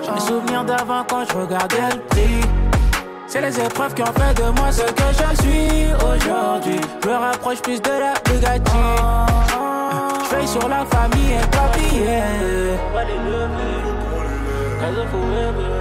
J'ai 0.03 0.11
mes 0.11 0.19
souvenirs 0.19 0.63
d'avant 0.65 1.03
quand 1.09 1.23
je 1.29 1.37
regardais 1.37 1.95
le 1.95 1.99
prix. 2.09 2.47
C'est 3.33 3.41
les 3.41 3.59
épreuves 3.59 3.93
qui 3.95 4.03
ont 4.03 4.13
fait 4.13 4.35
de 4.35 4.43
moi 4.59 4.71
ce 4.71 4.83
que 4.83 5.11
je 5.11 5.35
suis 5.41 5.91
aujourd'hui. 5.95 6.79
Je 7.03 7.09
me 7.09 7.15
rapproche 7.15 7.63
plus 7.63 7.81
de 7.81 7.89
la 7.89 8.13
Bugatti. 8.23 8.71
Je 10.29 10.35
veille 10.35 10.47
sur 10.47 10.69
la 10.69 10.85
famille 10.85 11.31
et 11.31 11.41
forever. 15.09 15.73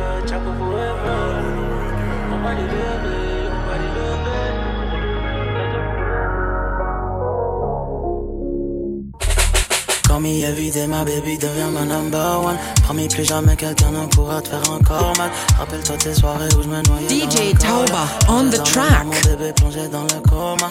Promis 10.13 10.45
éviter 10.45 10.87
ma 10.87 11.05
baby 11.05 11.39
devient 11.39 11.71
ma 11.73 11.87
number 11.87 12.45
one 12.45 12.59
Promis 12.83 13.09
plus 13.09 13.25
jamais 13.25 13.57
quelqu'un 13.57 13.93
ne 13.93 14.07
pourra 14.09 14.43
te 14.43 14.51
faire 14.51 14.71
encore 14.71 15.15
mal 15.17 15.31
Rappelle-toi 15.59 15.97
tes 15.97 16.13
soirées 16.13 16.49
où 16.55 16.63
je 16.63 16.69
me 16.69 16.83
noyais 16.83 17.09
DJ. 17.09 17.57
Tauba 17.59 18.05
on 18.29 18.51
the 18.51 18.63
track. 18.63 19.07
Mon 19.07 19.37
bébé 19.37 19.55
plongé 19.55 19.89
dans 19.89 20.03
le 20.03 20.21
coma 20.29 20.71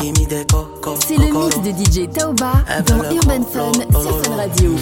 me 0.00 0.96
C'est 0.98 1.18
le 1.18 1.26
mix 1.26 1.60
de 1.60 1.70
DJ 1.72 2.10
Tauba 2.10 2.52
dans 2.86 3.04
Urban 3.14 3.44
Fun 3.52 4.00
sur 4.00 4.24
Fun 4.24 4.36
Radio. 4.36 4.76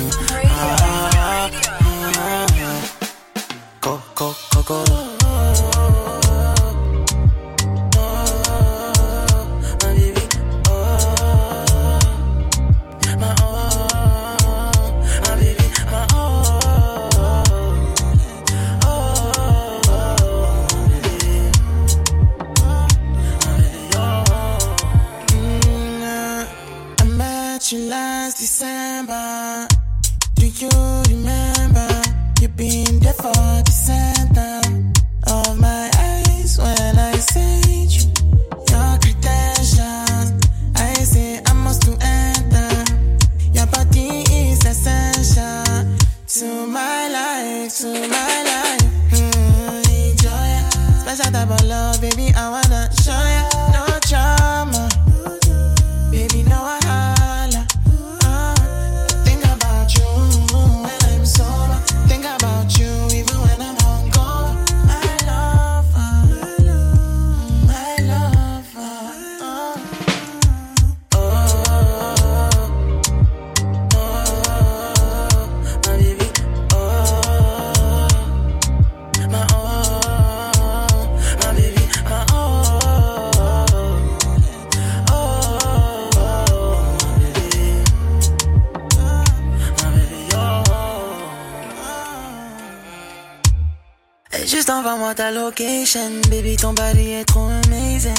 Envoie-moi 94.90 95.14
ta 95.14 95.30
location, 95.30 96.10
baby, 96.30 96.56
ton 96.56 96.72
body 96.72 97.10
est 97.12 97.24
trop 97.24 97.48
amazing. 97.64 98.12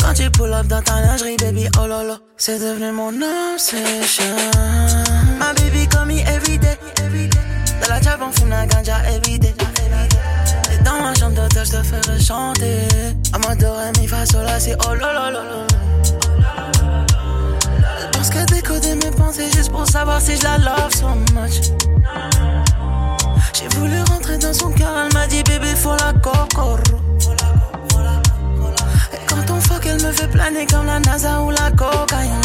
Quand 0.00 0.14
tu 0.14 0.28
pull 0.30 0.52
up 0.52 0.66
dans 0.66 0.82
ta 0.82 1.00
lingerie, 1.00 1.36
baby, 1.36 1.68
oh 1.78 1.86
lolo, 1.86 2.14
c'est 2.36 2.58
devenu 2.58 2.90
mon 2.92 3.12
obsession. 3.54 4.34
My 5.38 5.52
baby 5.56 5.86
call 5.88 6.06
me 6.06 6.20
everyday. 6.20 6.76
Dans 7.80 7.88
la 7.88 8.00
job, 8.00 8.20
on 8.22 8.32
fume 8.32 8.50
la 8.50 8.66
ganja 8.66 8.98
everyday. 9.08 9.54
Et 10.72 10.82
dans 10.82 11.00
ma 11.00 11.14
chambre 11.14 11.36
d'hôtel, 11.36 11.64
je 11.64 11.72
te 11.72 11.82
ferai 11.82 12.20
chanter. 12.20 12.88
Amateur, 13.32 13.76
mi, 14.00 14.08
fa, 14.08 14.26
sol, 14.26 14.46
si, 14.58 14.72
oh 14.86 14.94
lolo. 14.94 15.38
Elle 18.00 18.10
pense 18.10 18.30
que 18.30 18.44
décoder 18.52 18.94
mes 18.96 19.10
pensées 19.10 19.50
juste 19.54 19.70
pour 19.70 19.86
savoir 19.86 20.20
si 20.20 20.36
je 20.36 20.44
la 20.44 20.58
love 20.58 20.94
so 20.94 21.08
much. 21.34 21.70
J'ai 23.62 23.78
voulu 23.78 24.00
rentrer 24.10 24.38
dans 24.38 24.52
son 24.52 24.72
cœur, 24.72 24.90
elle 25.06 25.12
m'a 25.14 25.26
dit 25.28 25.42
bébé 25.44 25.74
faut 25.76 25.94
la 25.94 26.12
coco. 26.14 26.76
Et 29.12 29.26
quand 29.28 29.50
on 29.50 29.60
fuck, 29.60 29.86
elle 29.86 30.02
me 30.02 30.12
fait 30.12 30.26
planer 30.26 30.66
comme 30.66 30.86
la 30.86 30.98
NASA 30.98 31.40
ou 31.42 31.50
la 31.50 31.70
cocaïne. 31.70 32.40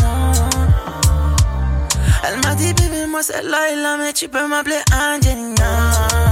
Elle 2.24 2.40
m'a 2.42 2.54
dit 2.56 2.72
bébé 2.74 3.08
moi 3.10 3.22
c'est 3.24 3.42
Laila 3.42 3.98
mais 3.98 4.14
tu 4.14 4.28
peux 4.28 4.48
m'appeler 4.48 4.80
Angelina. 4.94 6.27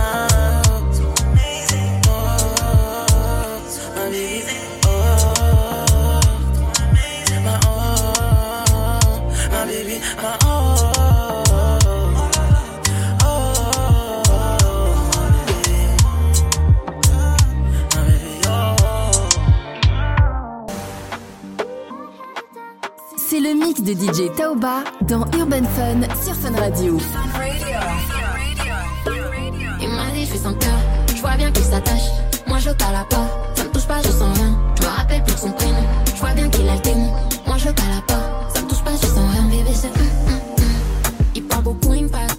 De 23.85 23.93
DJ 23.93 24.33
Taoba 24.35 24.83
dans 25.01 25.25
Urban 25.37 25.63
Fun 25.75 26.01
sur 26.19 26.33
Fun 26.33 26.55
Radio. 26.57 26.97
Il 29.79 29.89
m'a 29.89 30.09
dit 30.11 30.25
je 30.25 30.31
fais 30.31 30.37
son 30.39 30.53
cœur, 30.55 30.79
je 31.15 31.21
vois 31.21 31.37
bien 31.37 31.51
qu'il 31.51 31.63
s'attache. 31.63 32.09
Moi 32.47 32.57
je 32.57 32.71
cala 32.71 33.05
pas, 33.07 33.27
ça 33.53 33.63
me 33.63 33.69
touche 33.69 33.85
pas, 33.85 34.01
je 34.03 34.09
sens 34.09 34.35
rien. 34.39 34.57
Je 34.79 34.83
me 34.83 34.87
rappelle 34.87 35.23
plus 35.23 35.35
de 35.35 35.39
son 35.39 35.51
prénom, 35.51 35.83
je 36.15 36.19
vois 36.19 36.31
bien 36.31 36.49
qu'il 36.49 36.67
a 36.67 36.73
le 36.73 36.81
démon. 36.81 37.11
Moi 37.45 37.57
je 37.57 37.65
cala 37.65 38.01
pas, 38.07 38.49
ça 38.55 38.61
me 38.63 38.67
touche 38.67 38.83
pas, 38.83 38.93
je 38.99 39.05
sens 39.05 39.31
rien. 39.33 39.43
Bébé 39.49 39.71
c'est. 39.71 39.91
Il 41.35 41.43
parle 41.43 41.63
beaucoup, 41.63 41.93
il 41.93 42.05
me 42.05 42.09
fatigue. 42.09 42.34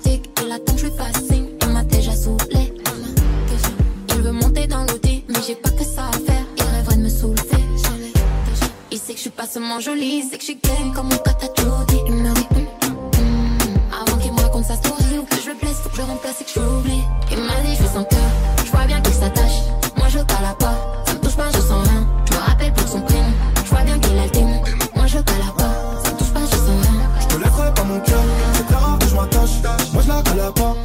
Suis 9.81 9.85
seulement 9.85 10.01
jolie, 10.01 10.23
il 10.23 10.31
sait 10.31 10.37
que 10.37 10.43
je 10.43 10.47
suis 10.47 10.59
comme 10.95 11.09
mon 11.09 11.17
Jody. 11.17 12.01
Il 12.07 12.15
me 12.15 12.35
dit 12.35 12.41
hum, 12.51 12.67
hum, 12.83 12.99
hum. 13.19 13.59
avant 14.01 14.19
qu'il 14.19 14.33
me 14.33 14.41
raconte 14.41 14.65
sa 14.65 14.77
story 14.77 15.19
ou 15.19 15.25
que 15.25 15.37
je 15.43 15.51
le 15.51 15.57
blesse, 15.57 15.79
faut 15.83 15.89
que 15.89 15.97
je 15.97 16.03
remplace 16.03 16.41
et 16.41 16.45
que 16.45 16.51
je 16.55 16.61
l'oublie. 16.61 17.03
Il 17.31 17.39
m'a 17.39 17.61
dit 17.63 17.75
je 17.77 17.83
fais 17.83 17.95
son 17.95 18.05
cœur, 18.05 18.31
je 18.65 18.71
vois 18.71 18.87
bien 18.87 19.01
qu'il 19.01 19.15
s'attache. 19.15 19.59
Moi 19.97 20.09
je 20.09 20.19
cala 20.19 20.55
pas, 20.59 20.75
ça 21.07 21.15
me 21.15 21.21
touche 21.21 21.37
pas, 21.37 21.51
je 21.53 21.61
sens 21.61 21.89
rien. 21.89 22.07
Je 22.29 22.35
me 22.35 22.39
rappelle 22.39 22.73
de 22.73 22.81
son 22.81 23.01
prénom, 23.01 23.33
je 23.65 23.71
vois 23.71 23.83
bien 23.83 23.99
qu'il 23.99 24.19
a 24.19 24.25
le 24.25 24.31
démon. 24.31 24.63
Moi 24.95 25.07
je 25.07 25.19
cala 25.19 25.53
pas, 25.57 26.03
ça 26.05 26.13
me 26.13 26.19
touche 26.19 26.33
pas, 26.33 26.41
je 26.51 26.57
sens 26.57 26.81
rien. 26.83 27.01
Je 27.21 27.27
te 27.27 27.43
laisserai 27.43 27.75
pas 27.75 27.85
mon 27.85 28.01
cœur, 28.01 28.23
c'est 28.55 28.67
très 28.67 28.77
rare 28.77 28.99
que 28.99 29.07
je 29.09 29.15
m'attache. 29.15 29.51
Moi 29.93 30.03
je 30.03 30.09
la 30.09 30.23
cala 30.23 30.53
pas, 30.53 30.76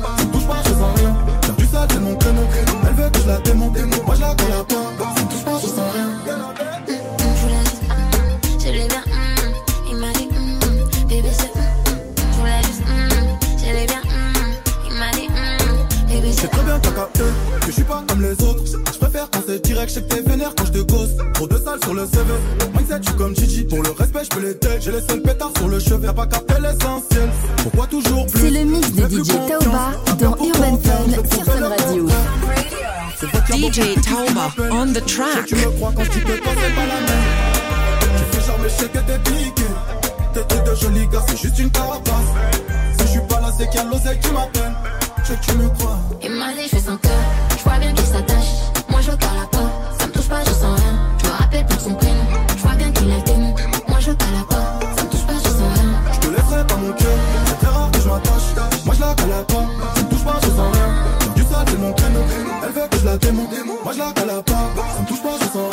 l'essentiel. 26.72 27.30
Pourquoi 27.64 27.88
toujours 27.88 28.26
plus? 28.28 28.42
C'est 28.42 28.50
le 28.52 28.64
mix 28.64 28.92
de 28.92 29.08
DJ 29.08 29.28
Taoba 29.48 29.92
dans 30.20 30.36
Urban 30.38 30.80
Fun 30.84 31.12
sur 31.32 31.46
Fun 31.46 31.70
Radio. 31.70 32.08
DJ 33.50 33.96
Tauba 34.02 34.52
on 34.72 34.88
the 34.88 35.06
track. 35.06 35.46
Tu 35.48 35.56
me 35.56 35.70
crois 35.72 35.92
quand 35.96 36.04
je 36.04 36.12
dis 36.12 36.20
que 36.20 36.38
toi 36.38 36.52
c'est 36.56 36.76
pas 36.76 36.86
la 36.86 37.02
même. 37.02 37.31
Moi 63.92 63.98
je 63.98 64.04
la 64.06 64.14
cala 64.14 64.42
pas. 64.42 64.54
Ça 64.96 65.02
me 65.02 65.08
touche 65.08 65.22
pas, 65.22 65.38
je 65.42 65.50
sens 65.50 65.71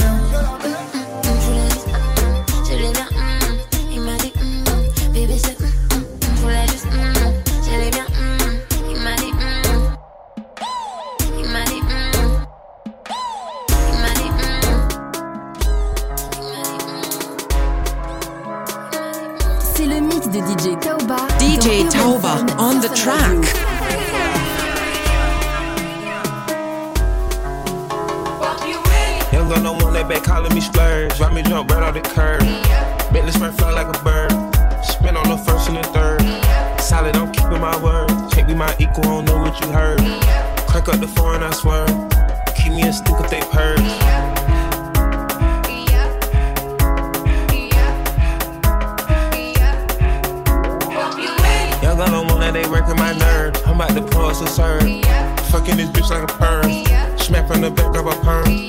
about 54.40 54.46
to 54.46 54.46
pour 54.46 54.46
us 54.46 54.46
a 54.46 54.46
serve. 54.46 55.50
Fucking 55.50 55.76
this 55.76 55.88
bitch 55.90 56.10
like 56.10 56.22
a 56.22 56.32
perm. 56.38 57.18
Smack 57.18 57.48
from 57.48 57.60
the 57.62 57.70
back 57.70 57.96
of 57.96 58.06
a 58.06 58.12
perm. 58.22 58.66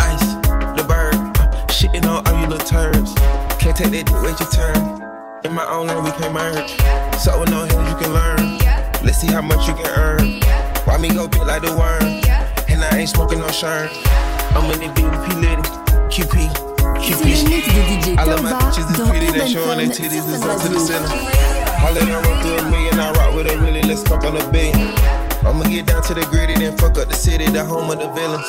Ice, 0.00 0.34
the 0.76 0.84
bird. 0.86 1.14
Uh, 1.38 1.66
shitting 1.68 2.04
on 2.06 2.26
all 2.26 2.40
you 2.40 2.46
little 2.46 2.66
turds. 2.66 3.14
Can't 3.58 3.76
take 3.76 3.90
that 3.90 4.06
dick, 4.06 4.22
wait 4.22 4.38
your 4.40 4.48
turn. 4.50 5.02
In 5.44 5.52
my 5.54 5.66
own 5.66 5.86
lane, 5.86 6.04
we 6.04 6.10
can't 6.12 6.32
merge. 6.32 6.70
So 7.18 7.38
with 7.40 7.50
no 7.50 7.64
hands, 7.64 7.88
you 7.90 7.96
can 7.98 8.12
learn. 8.12 8.58
Let's 9.04 9.18
see 9.18 9.26
how 9.28 9.42
much 9.42 9.66
you 9.68 9.74
can 9.74 9.86
earn. 9.98 10.40
Why 10.84 10.98
me 10.98 11.08
go 11.08 11.28
big 11.28 11.42
like 11.42 11.62
the 11.62 11.74
worm? 11.76 12.02
And 12.68 12.82
I 12.82 12.98
ain't 12.98 13.08
smoking 13.08 13.40
no 13.40 13.48
shirt. 13.50 13.90
I'm 14.54 14.70
in 14.70 14.80
the 14.80 15.00
DP 15.00 15.42
lady. 15.42 15.62
QP. 16.10 16.72
C'est 17.00 17.14
le 17.14 17.24
mix 17.24 17.66
de 17.66 18.12
DJ 18.12 18.18
I 18.18 18.24
love 18.24 18.42
my 18.42 18.52
bitches, 18.52 18.86
the 18.86 18.98
dans 18.98 19.08
pretty, 19.08 19.26
they 19.32 19.48
showing 19.48 19.78
their 19.78 19.88
titties 19.88 20.22
Fun 20.38 20.50
up 20.50 20.60
to 20.60 20.68
the 20.68 20.78
Radio. 20.78 21.51
I 21.82 21.90
let 21.92 22.06
her 22.08 22.20
run 22.22 22.42
through 22.42 22.58
a 22.58 22.70
million, 22.70 22.98
I 22.98 23.10
rock 23.12 23.34
with 23.34 23.50
her 23.50 23.58
really, 23.58 23.82
let's 23.82 24.02
fuck 24.02 24.24
on 24.24 24.34
the 24.34 24.44
billion. 24.50 24.94
I'ma 25.44 25.64
get 25.68 25.86
down 25.86 26.02
to 26.04 26.14
the 26.14 26.24
gritty, 26.30 26.54
then 26.54 26.78
fuck 26.78 26.96
up 26.96 27.08
the 27.08 27.14
city, 27.14 27.46
the 27.46 27.64
home 27.64 27.90
of 27.90 27.98
the 27.98 28.08
villains. 28.14 28.46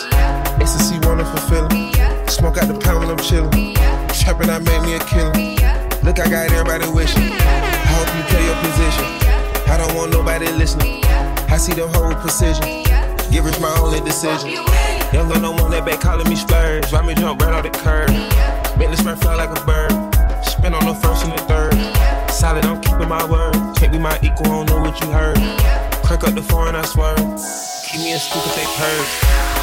Ecstasy, 0.62 1.00
wonderful 1.02 1.42
feeling. 1.50 1.92
Smoke 2.30 2.58
out 2.58 2.68
the 2.70 2.78
pound 2.78 3.02
when 3.02 3.10
I'm 3.10 3.18
chillin'. 3.18 3.74
Trapping, 4.14 4.50
I 4.50 4.60
made 4.60 4.82
me 4.86 4.94
a 4.96 5.00
killing. 5.10 5.58
Look, 6.06 6.20
I 6.20 6.30
got 6.30 6.52
everybody 6.52 6.86
wishing. 6.94 7.34
I 7.34 7.90
hope 7.98 8.10
you 8.14 8.24
play 8.30 8.46
your 8.46 8.58
position. 8.62 9.08
I 9.66 9.78
don't 9.78 9.96
want 9.96 10.12
nobody 10.12 10.46
listening. 10.54 11.04
I 11.50 11.58
see 11.58 11.74
them 11.74 11.90
whole 11.94 12.14
precision. 12.14 12.86
Give 13.32 13.46
rich 13.46 13.60
my 13.60 13.74
only 13.82 14.02
decision. 14.02 14.52
Young 15.14 15.30
girl 15.30 15.42
don't 15.42 15.60
want 15.60 15.72
that 15.72 15.86
back 15.86 16.02
calling 16.02 16.30
me 16.30 16.36
splurge. 16.36 16.92
Why 16.92 17.02
me 17.02 17.16
jump 17.16 17.42
right 17.42 17.54
off 17.54 17.64
the 17.64 17.70
curb? 17.70 18.10
Make 18.78 18.92
this 18.92 19.04
man 19.04 19.18
fly 19.18 19.36
like 19.36 19.50
a 19.50 19.66
bird. 19.66 19.92
Spin 20.46 20.74
on 20.74 20.86
the 20.86 20.94
first 20.94 21.26
and 21.26 21.34
the 21.34 21.42
third. 21.50 21.93
Solid, 22.34 22.66
I'm 22.66 22.82
keeping 22.82 23.08
my 23.08 23.24
word. 23.30 23.54
Can't 23.78 23.92
be 23.92 24.00
my 24.00 24.18
equal, 24.24 24.48
I 24.48 24.66
don't 24.66 24.70
know 24.70 24.82
what 24.82 25.00
you 25.00 25.08
heard. 25.12 25.38
Crack 26.04 26.24
up 26.24 26.34
the 26.34 26.42
foreign, 26.42 26.76
I 26.76 26.84
swear. 26.84 27.16
Keep 27.16 28.02
me 28.02 28.14
a 28.14 28.20
stupid, 28.20 28.52
they 28.58 28.66
purge. 28.76 29.63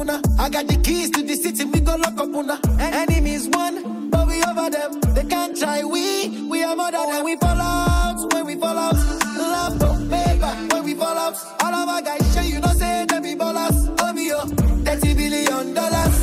Una. 0.00 0.20
I 0.38 0.48
got 0.48 0.66
the 0.66 0.76
keys 0.78 1.10
to 1.10 1.22
the 1.22 1.34
city, 1.36 1.64
we 1.64 1.80
go 1.80 1.94
lock 1.96 2.18
up 2.18 2.28
una. 2.34 2.58
Enemies 2.80 3.48
one, 3.48 4.08
but 4.10 4.26
we 4.26 4.42
over 4.42 4.70
them. 4.70 5.00
They 5.14 5.24
can't 5.24 5.56
try 5.56 5.84
we, 5.84 6.46
we 6.48 6.62
are 6.62 6.74
more 6.76 6.90
than. 6.90 7.24
We 7.24 7.36
fall 7.36 7.60
out, 7.60 8.32
when 8.32 8.46
we 8.46 8.56
fall 8.56 8.78
out. 8.78 8.94
Love 8.94 9.82
oh, 9.82 9.98
no 9.98 10.08
paper, 10.08 10.74
when 10.74 10.84
we 10.84 10.94
fall 10.94 11.18
out. 11.18 11.36
All 11.62 11.74
of 11.74 11.88
our 11.88 12.02
guys 12.02 12.34
show 12.34 12.40
you 12.42 12.60
know 12.60 12.72
say 12.72 13.04
them 13.06 13.22
be 13.22 13.34
ballers. 13.34 13.94
Oh 14.00 14.12
me 14.12 14.28
yo, 14.28 14.40
30 14.40 15.14
billion 15.14 15.74
dollars. 15.74 16.16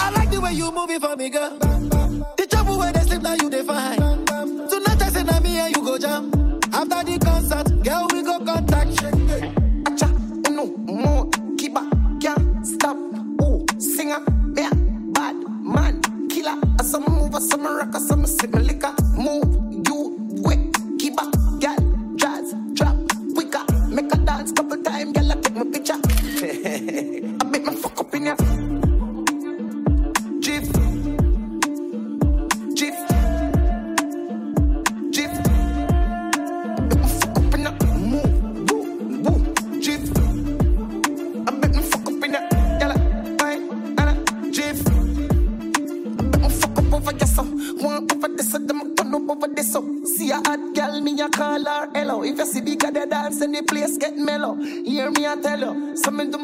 I 0.00 0.10
like 0.16 0.30
the 0.30 0.40
way 0.40 0.52
you 0.52 0.70
move 0.72 0.90
it 0.90 1.00
for 1.00 1.16
me, 1.16 1.28
girl. 1.30 1.56
The 2.36 2.46
trouble 2.50 2.78
where 2.78 2.92
they 2.92 3.00
sleep 3.00 3.22
now 3.22 3.34
you 3.34 3.48
define. 3.50 3.98
Tonight 4.26 5.02
I 5.02 5.08
say 5.10 5.22
na 5.22 5.40
me 5.40 5.58
and 5.58 5.76
you 5.76 5.82
go 5.84 5.98
jam. 5.98 6.30
After 6.74 7.04
the 7.04 7.18
concert, 7.18 7.82
girl 7.84 8.08
over 17.34 17.40
some 17.40 17.64
rock, 17.64 17.94
some 17.96 18.26
sick 18.26 18.54
liquor. 18.54 19.01
Some 56.04 56.18
in 56.18 56.32
the 56.32 56.38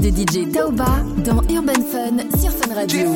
de 0.00 0.08
DJ 0.08 0.50
Taoba 0.52 1.02
dans 1.18 1.42
Urban 1.48 1.72
Fun 1.90 2.18
sur 2.38 2.50
Fun 2.50 2.74
Radio. 2.74 3.14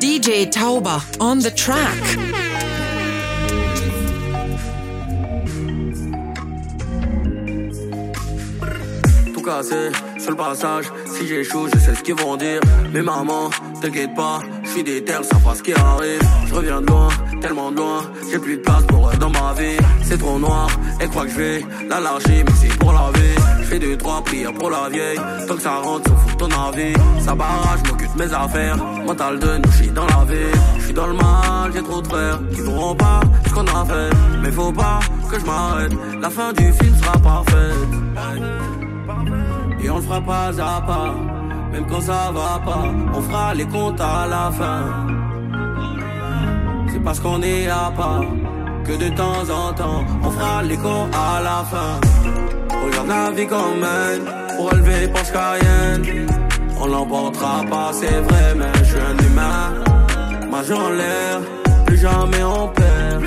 DJ 0.00 0.50
Tauba 0.50 1.00
on 1.20 1.38
the 1.38 1.54
track. 1.54 1.78
tout 9.42 9.64
sur 10.18 10.30
le 10.30 10.36
passage. 10.36 10.86
Si 11.06 11.26
j'échoue, 11.26 11.68
je 11.72 11.78
sais 11.78 11.94
ce 11.94 12.02
qu'ils 12.02 12.14
vont 12.14 12.36
dire. 12.36 12.60
Mais 12.92 13.02
maman, 13.02 13.50
t'inquiète 13.80 14.14
pas, 14.14 14.40
je 14.70 14.74
suis 14.74 14.84
déter, 14.84 15.12
ça 15.22 15.36
fera 15.38 15.54
ce 15.54 15.62
qui 15.62 15.72
arrive. 15.72 16.20
Je 16.46 16.54
reviens 16.54 16.80
de 16.80 16.86
loin, 16.86 17.08
tellement 17.40 17.72
de 17.72 17.76
loin, 17.76 18.02
j'ai 18.30 18.38
plus 18.38 18.56
de 18.56 18.62
place 18.62 18.84
pour 18.86 19.10
eux 19.10 19.16
dans 19.16 19.30
ma 19.30 19.52
vie. 19.54 19.76
C'est 20.04 20.18
trop 20.18 20.38
noir, 20.38 20.68
elle 21.00 21.08
croit 21.08 21.24
que 21.24 21.30
je 21.30 21.36
vais 21.36 21.64
la 21.88 21.98
mais 22.00 22.44
c'est 22.54 22.78
pour 22.78 22.92
la 22.92 23.10
vie. 23.18 23.34
Je 23.60 23.64
fais 23.64 23.78
deux, 23.78 23.96
trois 23.96 24.22
prières 24.22 24.54
pour 24.54 24.70
la 24.70 24.88
vieille. 24.88 25.18
Tant 25.48 25.56
que 25.56 25.62
ça 25.62 25.76
rentre, 25.76 26.08
s'en 26.08 26.16
fout 26.16 26.38
ton 26.38 26.50
avis. 26.68 26.94
Ça 27.20 27.34
barrage, 27.34 27.80
m'occupe 27.88 28.16
de 28.16 28.24
mes 28.24 28.32
affaires. 28.32 28.76
Mental 29.06 29.38
de 29.40 29.56
nous, 29.58 29.72
je 29.72 29.76
suis 29.76 29.90
dans 29.90 30.06
la 30.06 30.24
vie. 30.24 30.52
Je 30.78 30.84
suis 30.84 30.94
dans 30.94 31.06
le 31.06 31.14
mal, 31.14 31.72
j'ai 31.74 31.82
trop 31.82 32.00
de 32.00 32.06
frères 32.06 32.38
qui 32.52 32.60
verront 32.60 32.94
pas 32.94 33.20
ce 33.48 33.54
qu'on 33.54 33.66
a 33.66 33.84
fait. 33.84 34.10
Mais 34.42 34.52
faut 34.52 34.72
pas 34.72 35.00
que 35.30 35.40
je 35.40 35.46
m'arrête, 35.46 35.92
la 36.20 36.30
fin 36.30 36.52
du 36.52 36.72
film 36.72 36.94
sera 36.96 37.18
parfaite. 37.18 37.88
Et 39.82 39.90
on 39.90 39.96
le 39.96 40.02
fera 40.02 40.20
pas 40.20 40.48
à 40.48 40.80
pas, 40.82 41.14
même 41.72 41.86
quand 41.88 42.00
ça 42.00 42.32
va 42.32 42.60
pas, 42.64 42.84
on 43.14 43.20
fera 43.20 43.54
les 43.54 43.66
comptes 43.66 44.00
à 44.00 44.26
la 44.26 44.50
fin. 44.50 44.82
C'est 46.92 47.02
parce 47.02 47.20
qu'on 47.20 47.40
est 47.42 47.68
à 47.68 47.92
pas, 47.96 48.20
que 48.84 48.92
de 48.92 49.08
temps 49.16 49.44
en 49.48 49.72
temps, 49.72 50.04
on 50.22 50.30
fera 50.30 50.62
les 50.62 50.76
comptes 50.76 51.14
à 51.14 51.40
la 51.40 51.64
fin. 51.70 52.00
Regarde 52.84 53.08
la 53.08 53.30
vie 53.30 53.46
comme 53.46 53.78
mène, 53.80 54.24
pour 54.56 54.70
relever 54.70 55.08
Porsche 55.08 55.32
Cayenne. 55.32 56.26
On 56.80 56.86
l'emportera 56.86 57.62
pas, 57.70 57.90
c'est 57.92 58.20
vrai, 58.28 58.54
mais 58.56 58.72
je 58.78 58.84
suis 58.84 59.00
un 59.00 59.18
humain. 59.26 60.50
Majeur 60.50 60.80
en 60.80 60.90
l'air, 60.90 61.40
plus 61.86 61.98
jamais 61.98 62.42
on 62.42 62.68
perd. 62.68 63.24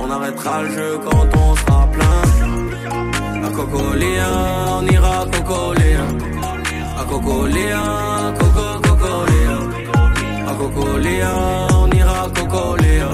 On 0.00 0.10
arrêtera 0.10 0.62
le 0.62 0.70
jeu 0.70 0.98
quand 1.04 1.26
on 1.36 1.56
sera 1.56 1.88
plein. 1.92 3.46
À 3.46 3.50
Cocoléa, 3.50 4.28
on 4.78 4.86
ira 4.86 5.22
à. 5.22 5.28
Cocoléa, 7.08 8.34
Coco, 8.38 8.80
Cocoléa. 8.82 9.58
À 10.46 10.54
Cocoléa, 10.54 11.32
on 11.74 11.90
ira 11.90 12.24
à 12.24 12.28
Cocoléa. 12.28 13.08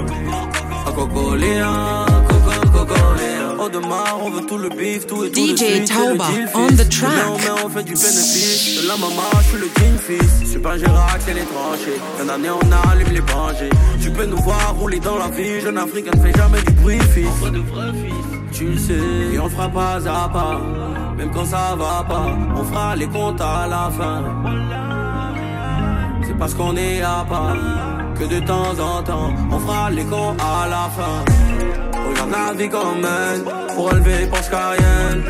À 0.85 0.91
Cocoléa, 0.91 2.05
Coco, 2.27 2.67
Cocoléa. 2.71 3.55
Oh 3.57 3.69
demain, 3.69 4.03
on 4.21 4.29
veut 4.29 4.45
tout 4.45 4.57
le 4.57 4.69
bif, 4.69 5.07
tout 5.07 5.23
et 5.23 5.31
tout 5.31 5.55
DJ 5.55 5.85
Tauba, 5.85 6.27
on 6.53 6.67
the 6.67 6.89
track. 6.89 7.11
Mais 7.39 7.63
on, 7.63 7.69
fait 7.69 7.83
du 7.83 7.93
bénéfice. 7.93 8.81
De 8.83 8.87
la 8.87 8.97
maman, 8.97 9.29
je 9.39 9.47
suis 9.49 9.57
le 9.57 9.67
king 9.67 9.97
fils. 9.97 10.57
Pas 10.61 10.77
Gérard, 10.77 11.17
c'est 11.19 11.33
les 11.33 11.41
tranchées. 11.41 11.99
Fin 12.17 12.25
d'année, 12.25 12.49
on 12.49 12.89
allume 12.89 13.13
les 13.13 13.21
bangers. 13.21 13.69
Tu 14.01 14.09
peux 14.09 14.25
nous 14.25 14.41
voir 14.41 14.75
rouler 14.79 14.99
dans 14.99 15.17
la 15.17 15.29
vie. 15.29 15.61
Jeune 15.61 15.77
africain 15.77 16.11
ne 16.15 16.21
fait 16.21 16.35
jamais 16.35 16.61
du 16.61 16.73
bruit, 16.73 16.99
fils. 17.13 17.27
On 17.43 17.51
de 17.51 17.59
vrais 17.59 17.91
fils. 17.93 18.34
Tu 18.55 18.67
le 18.67 18.77
sais, 18.77 18.93
et 19.33 19.37
on 19.37 19.49
fera 19.49 19.67
pas 19.67 19.97
à 20.07 20.29
pas. 20.29 20.61
Même 21.17 21.29
quand 21.29 21.43
ça 21.43 21.75
va 21.77 22.05
pas, 22.07 22.27
on 22.55 22.63
fera 22.63 22.95
les 22.95 23.05
comptes 23.05 23.41
à 23.41 23.67
la 23.67 23.89
fin. 23.91 24.23
C'est 26.25 26.37
parce 26.37 26.53
qu'on 26.53 26.73
est 26.77 27.01
à 27.01 27.25
part 27.27 27.57
que 28.17 28.23
de 28.23 28.39
temps 28.39 28.79
en 28.79 29.03
temps, 29.03 29.33
on 29.51 29.59
fera 29.59 29.89
les 29.89 30.05
cons 30.05 30.37
à 30.39 30.69
la 30.69 30.89
fin. 30.97 31.25
Regarde 32.07 32.31
la 32.31 32.53
vie 32.53 32.69
comme 32.69 33.03
elle, 33.03 33.43
pour 33.75 33.89
relever 33.89 34.25
Porsche 34.27 34.49
Cayenne. 34.49 35.23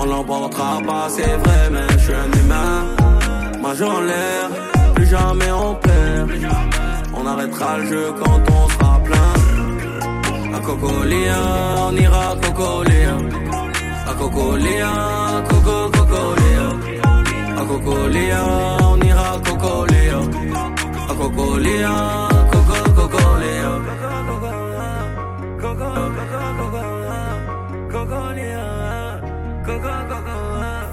On 0.00 0.06
l'emportera 0.06 0.80
pas, 0.84 1.06
c'est 1.08 1.36
vrai, 1.36 1.70
mais 1.70 1.86
je 1.92 1.98
suis 1.98 2.12
un 2.12 2.40
humain. 2.40 3.60
Majeur 3.62 3.98
en 3.98 4.00
l'air, 4.00 4.50
plus 4.96 5.06
jamais 5.06 5.52
on 5.52 5.76
perd. 5.76 6.28
On 7.14 7.24
arrêtera 7.24 7.78
le 7.78 7.86
jeu 7.86 8.12
quand 8.20 8.40
on 8.50 8.68
sera 8.68 8.98
plein. 9.04 9.47
À 10.54 10.60
Cocolia, 10.60 11.36
on 11.88 11.96
ira 11.96 12.34
Cocolia. 12.42 13.16
À 14.06 14.14
Cocolia, 14.14 14.92
Coco 15.48 15.90
Cocolia. 15.90 16.66
À 17.56 17.64
Cocolia, 17.64 18.44
on 18.82 19.00
ira 19.00 19.40
Cocolia. 19.44 20.20
À 21.08 21.14
Cocolia, 21.14 22.28
Coco 22.52 22.90
Cocolia. 22.92 23.78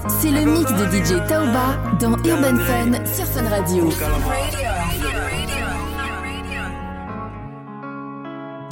C'est 0.07 0.31
le 0.31 0.45
mix 0.45 0.71
de 0.73 0.85
DJ 0.85 1.27
Taoba 1.27 1.77
dans 1.99 2.17
Urban 2.23 2.57
Fun 2.57 3.05
sur 3.05 3.25
Fun 3.25 3.47
Radio. 3.49 3.89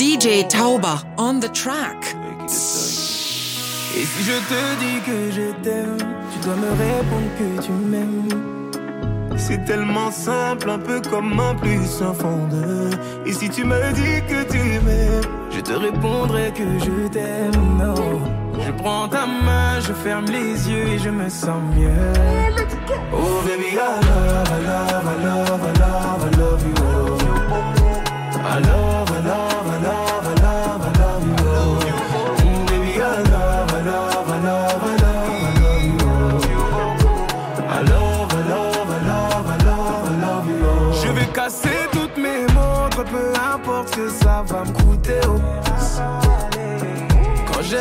DJ 0.03 0.43
Tauba 0.49 1.01
on 1.17 1.39
the 1.39 1.47
track. 1.53 2.13
Et 3.95 4.05
si 4.05 4.23
je 4.29 4.37
te 4.51 4.61
dis 4.81 4.99
que 5.05 5.31
je 5.31 5.53
t'aime, 5.63 5.97
tu 6.29 6.39
dois 6.45 6.57
me 6.57 6.71
répondre 6.71 7.29
que 7.39 7.61
tu 7.61 7.71
m'aimes. 7.71 8.27
C'est 9.37 9.63
tellement 9.63 10.11
simple, 10.11 10.69
un 10.69 10.79
peu 10.79 10.99
comme 11.09 11.39
un 11.39 11.55
plus 11.55 12.01
un 12.01 12.13
fond. 12.13 12.49
Et 13.25 13.31
si 13.31 13.49
tu 13.49 13.63
me 13.63 13.93
dis 13.93 14.21
que 14.27 14.43
tu 14.51 14.81
m'aimes, 14.85 15.21
je 15.51 15.61
te 15.61 15.71
répondrai 15.71 16.51
que 16.51 16.67
je 16.79 17.07
t'aime. 17.07 17.95
Je 18.59 18.71
prends 18.71 19.07
ta 19.07 19.25
main, 19.25 19.79
je 19.79 19.93
ferme 19.93 20.25
les 20.25 20.69
yeux 20.69 20.87
et 20.95 20.99
je 20.99 21.09
me 21.09 21.29
sens 21.29 21.61
mieux. 21.77 22.13
Oh 23.13 23.41
baby, 23.45 23.69
I 23.71 23.77
love, 23.77 24.49
I 24.51 24.65
love, 24.67 25.05
I 25.07 25.23
love, 25.23 25.63
I 25.63 25.79
love, 25.79 26.23
I 26.25 26.37
love 26.37 26.63
you. 26.67 26.83
I 28.45 28.59
love, 28.59 29.12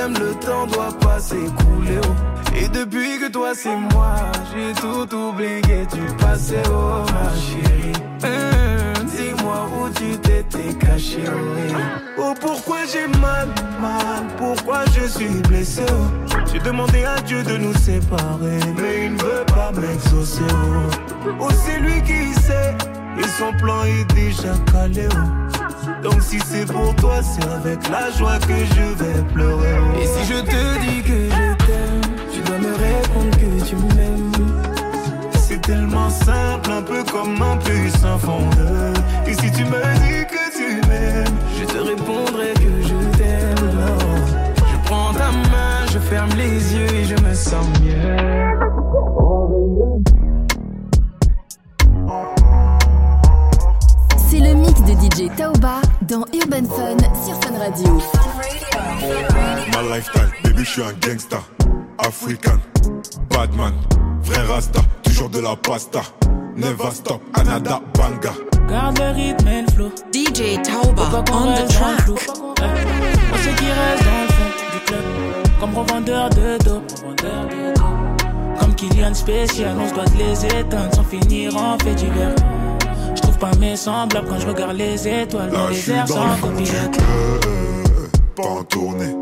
Le 0.08 0.34
temps 0.44 0.66
doit 0.66 0.92
pas 1.00 1.20
s'écouler. 1.20 2.00
Et 2.56 2.68
depuis 2.68 3.18
que 3.20 3.28
toi 3.30 3.52
c'est 3.54 3.74
moi, 3.76 4.16
j'ai 4.54 4.72
tout 4.74 5.14
oublié, 5.14 5.86
tu 5.90 6.00
passais, 6.16 6.62
oh 6.68 7.04
ma 7.12 7.30
chérie. 7.40 7.92
Hum, 8.24 9.04
Dis-moi 9.06 9.66
où 9.78 9.88
tu 9.90 10.18
t'étais 10.18 10.74
caché. 10.74 11.22
oh. 12.18 12.34
Pourquoi 12.40 12.78
j'ai 12.90 13.06
mal, 13.20 13.48
mal, 13.80 14.24
pourquoi 14.36 14.84
je 14.94 15.06
suis 15.06 15.40
blessé? 15.48 15.84
J'ai 16.52 16.58
demandé 16.58 17.04
à 17.04 17.20
Dieu 17.20 17.42
de 17.42 17.56
nous 17.56 17.74
séparer, 17.74 18.58
mais 18.76 19.06
il 19.06 19.12
ne 19.14 19.22
veut 19.22 19.44
pas 19.54 19.70
m'exaucer. 19.72 20.42
Oh, 20.50 21.28
Oh, 21.40 21.48
c'est 21.64 21.78
lui 21.78 22.02
qui 22.02 22.34
sait, 22.40 22.74
et 23.18 23.28
son 23.38 23.52
plan 23.58 23.84
est 23.84 24.14
déjà 24.14 24.54
calé. 24.72 25.08
oh. 25.12 25.42
Donc 26.02 26.20
si 26.22 26.38
c'est 26.46 26.66
pour 26.66 26.94
toi, 26.96 27.20
c'est 27.22 27.44
avec 27.48 27.88
la 27.88 28.10
joie 28.12 28.38
que 28.38 28.54
je 28.54 29.04
vais 29.04 29.22
pleurer. 29.32 29.76
Et 30.00 30.06
si 30.06 30.32
je 30.32 30.40
te 30.40 30.80
dis 30.80 31.02
que 31.02 31.28
je 31.30 31.66
t'aime, 31.66 32.00
tu 32.32 32.40
dois 32.40 32.58
me 32.58 32.72
répondre 32.72 33.30
que 33.36 33.64
tu 33.64 33.76
m'aimes. 33.76 34.32
C'est 35.32 35.60
tellement 35.60 36.08
simple, 36.10 36.70
un 36.70 36.82
peu 36.82 37.04
comme 37.04 37.40
un 37.42 37.56
puissant 37.58 38.18
fondeur. 38.18 38.94
Et 39.26 39.34
si 39.34 39.50
tu 39.52 39.64
me 39.64 39.82
dis 40.02 40.26
que 40.26 40.56
tu 40.56 40.88
m'aimes, 40.88 41.36
je 41.58 41.64
te 41.64 41.78
répondrai 41.78 42.54
que 42.54 42.82
je 42.82 43.18
t'aime. 43.18 43.70
Je 44.56 44.88
prends 44.88 45.12
ta 45.12 45.30
main, 45.30 45.86
je 45.92 45.98
ferme 45.98 46.30
les 46.36 46.74
yeux 46.74 46.94
et 46.94 47.04
je 47.04 47.16
me 47.22 47.34
sens 47.34 47.66
mieux. 47.80 48.52
DJ 55.14 55.28
Taoba 55.36 55.82
dans 56.02 56.24
Urban 56.32 56.66
Fun 56.74 56.96
sur 57.22 57.34
Fun 57.42 57.58
Radio. 57.58 58.00
Ma 59.72 59.94
lifestyle, 59.94 60.30
baby, 60.42 60.64
je 60.64 60.70
suis 60.70 60.82
un 60.82 60.92
gangsta. 61.06 61.38
African, 61.98 62.58
badman, 63.28 63.74
vrai 64.22 64.42
rasta, 64.46 64.80
toujours 65.02 65.28
de 65.28 65.40
la 65.40 65.54
pasta. 65.56 66.00
Never 66.56 66.90
stop, 66.92 67.20
anada 67.34 67.82
banga. 67.94 68.32
Garde 68.68 68.98
le 68.98 69.10
rythme 69.14 69.48
et 69.48 69.62
le 69.62 69.70
flow. 69.72 69.92
DJ 70.14 70.62
Tauba 70.62 71.24
on 71.32 71.54
the 71.56 71.68
track. 71.68 72.08
Moi, 72.08 73.38
ceux 73.44 73.52
qui 73.52 73.66
restent 73.66 74.04
dans 74.04 74.22
le 74.22 74.28
fond 74.32 74.50
du 74.72 74.84
club, 74.86 75.04
comme 75.60 75.74
revendeur 75.74 76.30
de 76.30 76.64
dos. 76.64 76.82
Comme 78.58 78.74
Kylian 78.76 79.12
spécial, 79.12 79.76
on 79.78 79.88
se 79.88 79.94
doit 79.94 80.06
de 80.06 80.16
les 80.16 80.46
éteindre 80.46 80.94
sans 80.94 81.04
finir 81.04 81.54
en 81.56 81.78
fait 81.78 81.94
divers. 81.96 82.34
Pas 83.42 83.50
mes 83.58 83.74
semblables 83.74 84.28
quand 84.28 84.38
je 84.38 84.46
regarde 84.46 84.76
les 84.76 85.08
étoiles 85.08 85.50
dans 85.50 85.64
Là, 85.64 85.66
je 85.70 85.72
les 85.72 85.80
suis 85.80 85.90
airs 85.90 86.04
dans 86.04 86.14
sans 86.14 86.48
le 86.48 86.56
du 86.58 86.62
club, 86.62 86.92
pas 88.36 88.44
en 88.44 88.62
tournée. 88.62 89.16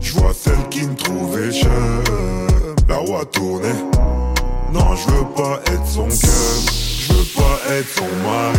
Je 0.00 0.14
vois 0.14 0.32
celle 0.32 0.66
qui 0.70 0.86
me 0.86 0.94
trouvait 0.94 1.52
chum. 1.52 1.70
La 2.88 2.96
roi 2.96 3.22
tournée. 3.26 3.68
Non, 4.72 4.96
je 4.96 5.10
veux 5.10 5.26
pas 5.36 5.60
être 5.66 5.86
son 5.86 6.06
cœur. 6.08 6.72
Je 6.98 7.12
veux 7.12 7.24
pas 7.36 7.74
être 7.74 7.88
son 7.90 8.06
mari. 8.26 8.56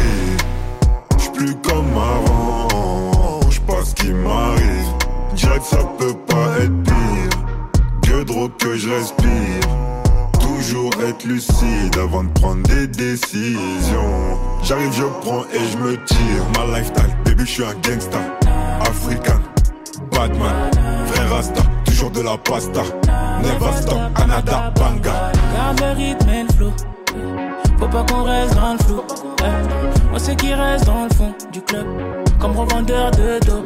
Je 1.18 1.30
plus 1.32 1.56
comme 1.64 1.98
avant. 1.98 3.40
Je 3.50 3.62
pas 3.62 3.84
ce 3.84 3.96
qui 3.96 4.14
m'arrive. 4.14 4.94
Que 5.32 5.66
ça 5.66 5.78
peut 5.98 6.14
pas 6.28 6.60
être 6.62 6.84
pire. 6.84 7.40
Que 8.04 8.24
drogue 8.24 8.56
que 8.60 8.76
je 8.76 8.92
respire. 8.92 9.95
Toujours 10.68 10.92
être 11.08 11.24
lucide 11.26 11.96
avant 12.02 12.24
de 12.24 12.30
prendre 12.40 12.64
des 12.64 12.88
décisions. 12.88 14.40
J'arrive, 14.64 14.92
je 14.94 15.04
prends 15.22 15.44
et 15.54 15.60
je 15.72 15.78
me 15.78 16.04
tire. 16.06 16.44
Ma 16.56 16.80
lifestyle, 16.80 17.16
baby, 17.24 17.46
je 17.46 17.52
suis 17.52 17.64
un 17.64 17.74
gangsta. 17.84 18.18
African, 18.82 19.40
badman, 20.12 20.72
vrai 21.06 21.28
rasta, 21.28 21.62
toujours 21.86 22.10
de 22.10 22.22
la 22.22 22.36
pasta. 22.38 22.82
Never 23.44 23.78
stop, 23.80 24.00
anada 24.16 24.74
banga. 24.76 25.32
Garde 25.54 25.82
le 25.82 25.98
rythme 25.98 26.30
et 26.30 26.44
le 26.44 26.50
flow. 26.54 26.74
Faut 27.78 27.88
pas 27.88 28.04
qu'on 28.04 28.24
reste 28.24 28.56
dans 28.56 28.74
le 28.74 28.80
flou. 28.80 29.02
Eh, 29.42 30.10
Moi, 30.10 30.18
ceux 30.20 30.34
qui 30.34 30.52
restent 30.52 30.86
dans 30.86 31.04
le 31.04 31.14
fond 31.16 31.34
du 31.54 31.62
club, 31.62 31.86
comme 32.40 32.58
revendeur 32.58 33.12
de 33.12 33.40
dos. 33.46 33.66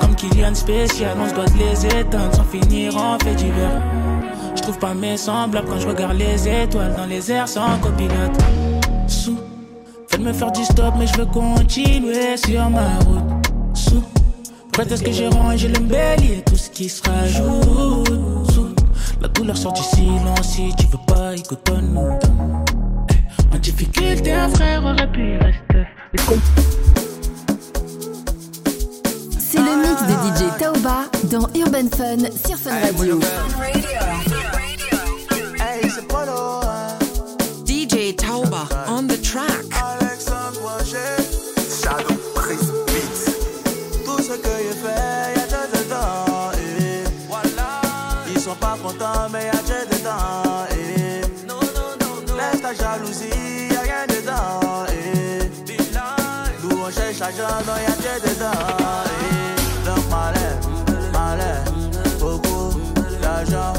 Comme 0.00 0.14
Kylian 0.16 0.54
spécial, 0.54 1.16
on 1.18 1.28
se 1.30 1.34
doit 1.34 1.44
les 1.58 1.86
éteindre 1.86 2.34
sans 2.34 2.44
finir 2.44 2.94
en 2.96 3.18
fait 3.20 3.34
divers. 3.34 3.80
Je 4.64 4.70
trouve 4.70 4.80
pas 4.80 4.94
mes 4.94 5.18
semblables 5.18 5.68
quand 5.68 5.78
je 5.78 5.86
regarde 5.86 6.16
les 6.16 6.48
étoiles 6.48 6.94
dans 6.96 7.04
les 7.04 7.30
airs 7.30 7.46
sans 7.46 7.78
copilote. 7.80 8.32
Sous, 9.06 9.36
faites 10.08 10.22
me 10.22 10.32
faire 10.32 10.50
du 10.52 10.64
stop, 10.64 10.94
mais 10.98 11.06
je 11.06 11.18
veux 11.18 11.26
continuer 11.26 12.34
sur 12.38 12.70
ma 12.70 12.98
route. 13.00 13.46
Sous, 13.74 14.02
prête 14.72 14.90
à 14.90 14.96
ce 14.96 15.02
que 15.02 15.12
j'ai 15.12 15.28
rangé 15.28 15.68
le 15.68 15.80
bélier, 15.80 16.42
tout 16.46 16.56
ce 16.56 16.70
qui 16.70 16.88
se 16.88 17.02
rajoute. 17.02 18.54
Sous, 18.54 18.74
la 19.20 19.28
douleur 19.28 19.54
sort 19.54 19.74
du 19.74 19.82
silence 19.82 20.54
si 20.54 20.74
tu 20.78 20.86
veux 20.86 20.98
pas, 21.08 21.34
écoute-nous. 21.34 22.18
Eh, 23.10 23.54
En 23.54 23.58
difficulté, 23.58 24.32
un 24.32 24.48
frère 24.48 24.82
aurait 24.82 25.12
pu 25.12 25.36
rester. 25.36 25.86
C'est 29.38 29.58
le 29.58 29.76
mix 29.82 30.02
de 30.06 30.46
DJ 30.46 30.56
Taoba 30.58 31.02
dans 31.24 31.48
Urban 31.54 31.86
Fun 31.94 32.30
sur 32.46 32.56
Fun 32.56 32.70
Radio. 32.80 33.20
ce 44.24 44.32
que 44.32 44.48
j'ai 44.64 44.76
fait, 44.82 45.36
y'a 45.36 45.46
très 45.46 45.68
de 45.76 45.82
temps. 45.84 46.50
Eh. 46.56 47.04
Voilà. 47.28 47.68
Ils 48.32 48.40
sont 48.40 48.54
pas 48.54 48.76
contents, 48.82 49.28
mais 49.30 49.46
y'a 49.46 49.60
très 49.68 49.84
de 49.84 49.96
temps. 50.02 50.64
Eh. 50.70 51.20
Non, 51.46 51.60
non, 51.76 51.90
non, 52.00 52.14
non. 52.26 52.34
Laisse 52.36 52.62
ta 52.62 52.72
jalousie, 52.72 53.68
y'a 53.70 53.80
rien 53.80 54.06
dedans. 54.08 54.86
Eh. 54.88 55.50
Nous 56.62 56.76
on 56.86 56.90
cherche 56.90 57.18
l'argent, 57.18 57.58
non, 57.66 57.76
y'a 57.86 57.96
très 58.02 58.20
dedans. 58.28 58.66
Eh. 59.12 59.86
Donc 59.86 60.04
malheur, 60.10 60.56
malheur, 61.12 61.64
beaucoup 62.18 62.80
d'argent, 63.20 63.74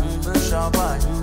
champagne. 0.50 1.15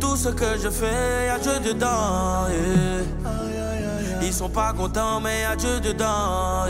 Tout 0.00 0.16
ce 0.16 0.28
que 0.28 0.58
je 0.62 0.68
fais, 0.70 1.26
y'a 1.26 1.38
Dieu 1.38 1.58
dedans. 1.64 2.48
yeah. 2.50 3.22
Ils 4.22 4.32
sont 4.32 4.48
pas 4.48 4.72
contents, 4.72 5.20
mais 5.20 5.42
y'a 5.42 5.56
Dieu 5.56 5.80
dedans. 5.80 6.66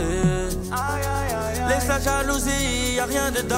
Laisse 1.69 1.87
la 1.87 1.99
jalousie, 1.99 2.95
y'a 2.95 3.05
rien 3.05 3.31
dedans. 3.31 3.55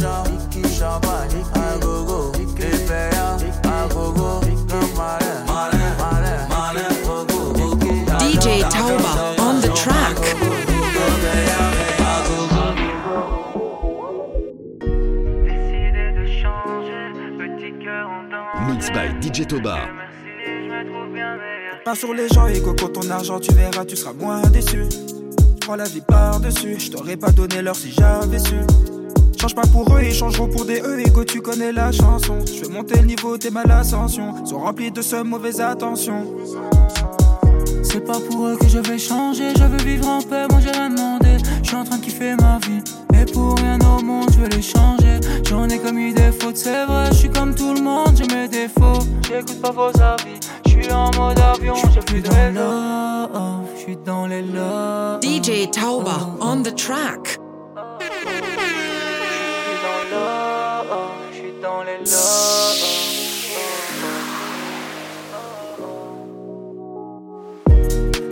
d'argent, 0.00 0.24
champagne, 0.78 1.42
à 1.54 1.78
gogo, 1.78 2.32
des 2.32 2.76
payas, 2.86 3.36
à 3.64 3.88
gogo. 3.92 4.40
Donc 4.68 4.96
malin, 4.96 5.44
malin, 5.46 5.78
malin, 5.98 6.48
malin, 6.48 6.88
beaucoup, 7.04 7.52
beaucoup 7.52 7.94
DJ 8.20 8.62
Tauba 8.68 9.26
on 9.38 9.60
the 9.60 9.72
track. 9.74 10.16
Mix 18.68 18.90
by 18.90 19.08
DJ 19.20 19.46
Toba. 19.46 19.78
Pas 21.84 21.94
sur 21.94 22.12
les 22.12 22.28
gens 22.28 22.46
et 22.48 22.60
coco 22.60 22.88
ton 22.88 23.08
argent, 23.10 23.38
tu 23.38 23.52
verras, 23.54 23.84
tu 23.84 23.96
seras 23.96 24.12
moins 24.12 24.42
déçu. 24.42 24.84
Prends 25.60 25.76
la 25.76 25.84
vie 25.84 26.00
par-dessus, 26.00 26.78
je 26.80 26.90
t'aurais 26.90 27.16
pas 27.16 27.30
donné 27.30 27.62
l'heure 27.62 27.76
si 27.76 27.92
j'avais 27.92 28.38
su. 28.38 28.56
Change 29.46 29.54
pas 29.54 29.68
pour 29.72 29.96
eux, 29.96 30.00
ils 30.02 30.12
changeront 30.12 30.48
pour 30.48 30.64
des 30.64 30.80
eux, 30.80 30.98
ego, 30.98 31.22
tu 31.22 31.40
connais 31.40 31.70
la 31.70 31.92
chanson. 31.92 32.40
Je 32.44 32.64
fais 32.64 32.68
monter 32.68 32.98
le 32.98 33.06
niveau, 33.06 33.38
t'es 33.38 33.50
mal 33.50 33.70
ascension. 33.70 34.44
Sont 34.44 34.58
remplis 34.58 34.90
de 34.90 35.00
ce 35.00 35.22
mauvaises 35.22 35.60
attentions. 35.60 36.26
C'est 37.84 38.04
pas 38.04 38.18
pour 38.18 38.44
eux 38.44 38.56
que 38.56 38.66
je 38.66 38.80
vais 38.80 38.98
changer, 38.98 39.52
je 39.56 39.62
veux 39.62 39.84
vivre 39.84 40.08
en 40.08 40.20
paix, 40.20 40.48
moi 40.50 40.58
j'ai 40.60 40.72
rien 40.72 40.90
demandé. 40.90 41.38
Je 41.62 41.68
suis 41.68 41.76
en 41.76 41.84
train 41.84 41.98
de 41.98 42.02
kiffer 42.02 42.34
ma 42.34 42.58
vie, 42.58 42.82
et 43.14 43.24
pour 43.30 43.56
rien 43.58 43.78
au 43.82 44.02
monde 44.02 44.28
je 44.32 44.40
veux 44.40 44.48
les 44.48 44.62
changer. 44.62 45.20
J'en 45.48 45.68
ai 45.68 45.78
commis 45.78 46.12
des 46.12 46.32
fautes, 46.32 46.56
c'est 46.56 46.84
vrai, 46.84 47.06
je 47.12 47.14
suis 47.14 47.30
comme 47.30 47.54
tout 47.54 47.72
le 47.72 47.82
monde, 47.82 48.16
j'ai 48.16 48.26
mes 48.34 48.48
défauts. 48.48 48.98
J'écoute 49.28 49.62
pas 49.62 49.70
vos 49.70 49.96
avis, 50.02 50.40
je 50.64 50.70
suis 50.72 50.90
en 50.92 51.12
mode 51.16 51.38
avion, 51.38 51.76
j'ai 51.94 52.00
plus 52.00 52.20
de 52.20 52.30
réseau. 52.30 53.62
Je 53.76 53.80
suis 53.80 53.96
dans 54.04 54.26
les 54.26 54.42
lots. 54.42 55.20
DJ 55.22 55.70
Tauba 55.70 56.34
on 56.40 56.64
the 56.64 56.74
track. 56.74 57.38
Lots. 61.76 62.06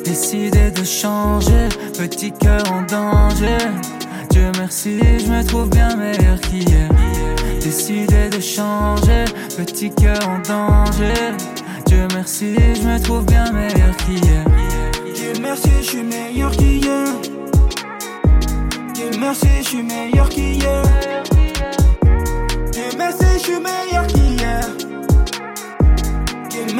Décidé 0.02 0.70
de 0.70 0.82
changer, 0.82 1.68
petit 1.98 2.32
cœur 2.32 2.62
en 2.72 2.82
danger. 2.82 3.58
Dieu 4.30 4.50
merci, 4.56 4.98
je 5.18 5.26
me 5.30 5.44
trouve 5.44 5.68
bien 5.68 5.94
meilleur 5.94 6.40
qu'hier. 6.40 6.88
Décidé 7.60 8.30
de 8.30 8.40
changer, 8.40 9.26
petit 9.58 9.90
cœur 9.90 10.18
en 10.26 10.38
danger. 10.38 11.36
Dieu 11.84 12.08
merci, 12.14 12.54
je 12.56 12.88
me 12.88 12.98
trouve 12.98 13.26
bien 13.26 13.52
meilleur 13.52 13.94
qu'hier. 13.98 14.44
Dieu 15.14 15.34
merci, 15.42 15.68
je 15.82 15.86
suis 15.86 16.02
meilleur 16.02 16.50
qu'hier. 16.52 17.08
Dieu 18.94 19.10
merci, 19.20 19.48
je 19.58 19.68
suis 19.68 19.82
meilleur 19.82 20.13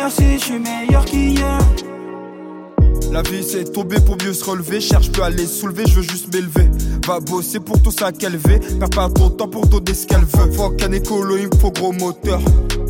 merci, 0.05 0.39
je 0.39 0.45
suis 0.45 0.59
meilleur 0.59 1.05
qu'hier. 1.05 1.59
La 3.11 3.23
vie 3.23 3.43
c'est 3.43 3.65
tomber 3.73 4.01
pour 4.01 4.17
mieux 4.23 4.35
se 4.35 4.45
relever. 4.45 4.81
Cherche 4.81 5.11
plus 5.11 5.23
à 5.23 5.31
les 5.31 5.47
soulever, 5.47 5.85
je 5.87 5.95
veux 5.97 6.03
juste 6.03 6.33
m'élever. 6.35 6.69
Va 7.07 7.21
bosser 7.21 7.61
pour 7.61 7.81
tout 7.81 7.91
ça 7.91 8.13
qu'elle 8.13 8.37
veut. 8.37 8.59
Perds 8.79 8.91
pas 8.91 9.09
ton 9.09 9.31
temps 9.31 9.49
pour 9.49 9.67
donner 9.67 9.95
ce 9.95 10.07
qu'elle 10.07 10.25
veut. 10.25 10.51
Faut 10.53 10.71
qu'un 10.71 10.93
écolo, 10.93 11.37
il 11.37 11.47
me 11.47 11.57
faut 11.61 11.71
gros 11.71 11.93
moteur. 11.93 12.41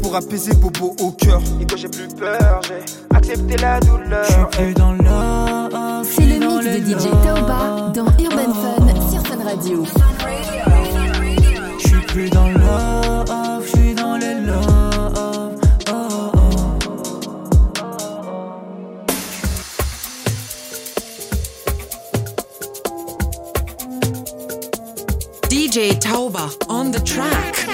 Pour 0.02 0.16
apaiser 0.16 0.54
Bobo 0.54 0.96
au 1.00 1.12
cœur. 1.12 1.40
Et 1.60 1.66
que 1.66 1.76
j'ai 1.76 1.88
plus 1.88 2.08
peur, 2.18 2.60
j'ai 2.66 3.16
accepté 3.16 3.56
la 3.58 3.78
douleur. 3.80 4.24
Je 4.24 4.56
suis 4.56 4.74
dans 4.74 4.92
love. 4.92 6.04
C'est 6.04 6.26
le 6.26 6.38
mix 6.38 6.64
de 6.64 6.98
DJ 6.98 7.10
Taoba 7.22 7.92
dans 7.94 8.06
Urban 8.18 8.52
Fun 8.54 9.10
sur 9.10 9.26
Fun 9.26 9.44
Radio. 9.44 9.84
Je 11.78 11.86
suis 11.86 12.00
plus 12.06 12.30
dans 12.30 12.48
love, 12.48 13.30
DJ 25.74 25.98
Tauba 25.98 26.48
on 26.68 26.92
the 26.92 27.00
track. 27.04 27.66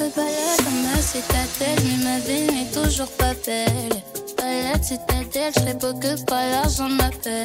Le 0.00 0.08
balade 0.16 0.62
dans 0.64 0.78
ma 0.88 0.96
citadelle, 1.02 1.82
mais 1.84 2.04
ma 2.04 2.18
vie 2.20 2.46
n'est 2.50 2.70
toujours 2.72 3.10
pas 3.18 3.34
belle. 3.44 4.00
Balade 4.38 4.82
citadelle, 4.82 5.52
je 5.54 5.60
serais 5.60 5.74
beau 5.74 5.92
que 5.92 6.24
pas 6.24 6.48
l'argent 6.52 6.88
m'appelle. 6.88 7.44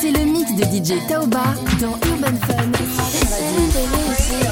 C'est 0.00 0.12
le 0.12 0.24
mix 0.26 0.54
de 0.54 0.62
DJ 0.62 1.04
Taoba 1.08 1.42
dans 1.80 1.98
Urban 2.08 2.36
Fun 2.46 2.70
Fun 2.70 3.16
Radio. 3.32 4.46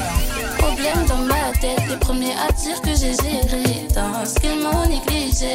Problème 0.57 1.05
dans 1.07 1.23
ma 1.23 1.57
tête, 1.61 1.87
les 1.89 1.95
premiers 2.01 2.33
à 2.33 2.51
dire 2.51 2.81
que 2.81 2.89
j'ai 2.89 3.13
géré 3.13 3.84
ce 3.95 4.39
qu'ils 4.39 4.59
m'ont 4.59 4.85
négligé. 4.87 5.53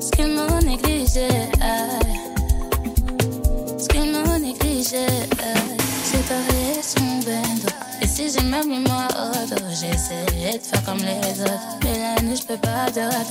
ce 0.00 0.10
qu'ils 0.10 0.34
m'ont 0.34 0.60
négligé. 0.60 1.26
aïe. 1.60 2.20
Ce 3.78 3.88
qu'ils 3.88 4.10
m'ont 4.10 4.38
négligé. 4.38 5.06
aïe. 5.06 5.76
J'ai 6.10 6.82
son 6.82 7.18
bendo. 7.26 7.68
Et 8.00 8.06
si 8.06 8.30
j'ai 8.30 8.42
mis 8.42 8.80
moi 8.80 9.06
au 9.16 9.46
dos, 9.48 9.66
j'ai 9.78 9.90
essayé 9.90 10.58
de 10.58 10.62
faire 10.62 10.82
comme 10.84 10.98
les 10.98 11.40
autres. 11.42 11.78
Mais 11.84 11.98
la 11.98 12.22
nuit, 12.22 12.36
je 12.36 12.46
peux 12.46 12.56
pas 12.56 12.90
de 12.90 13.00
ma 13.00 13.22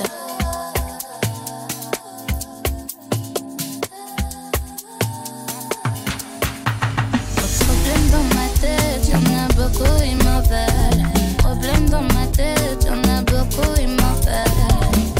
a 9.34 9.48
beaucoup, 9.54 10.02
ils 10.04 10.16
m'en 10.24 10.81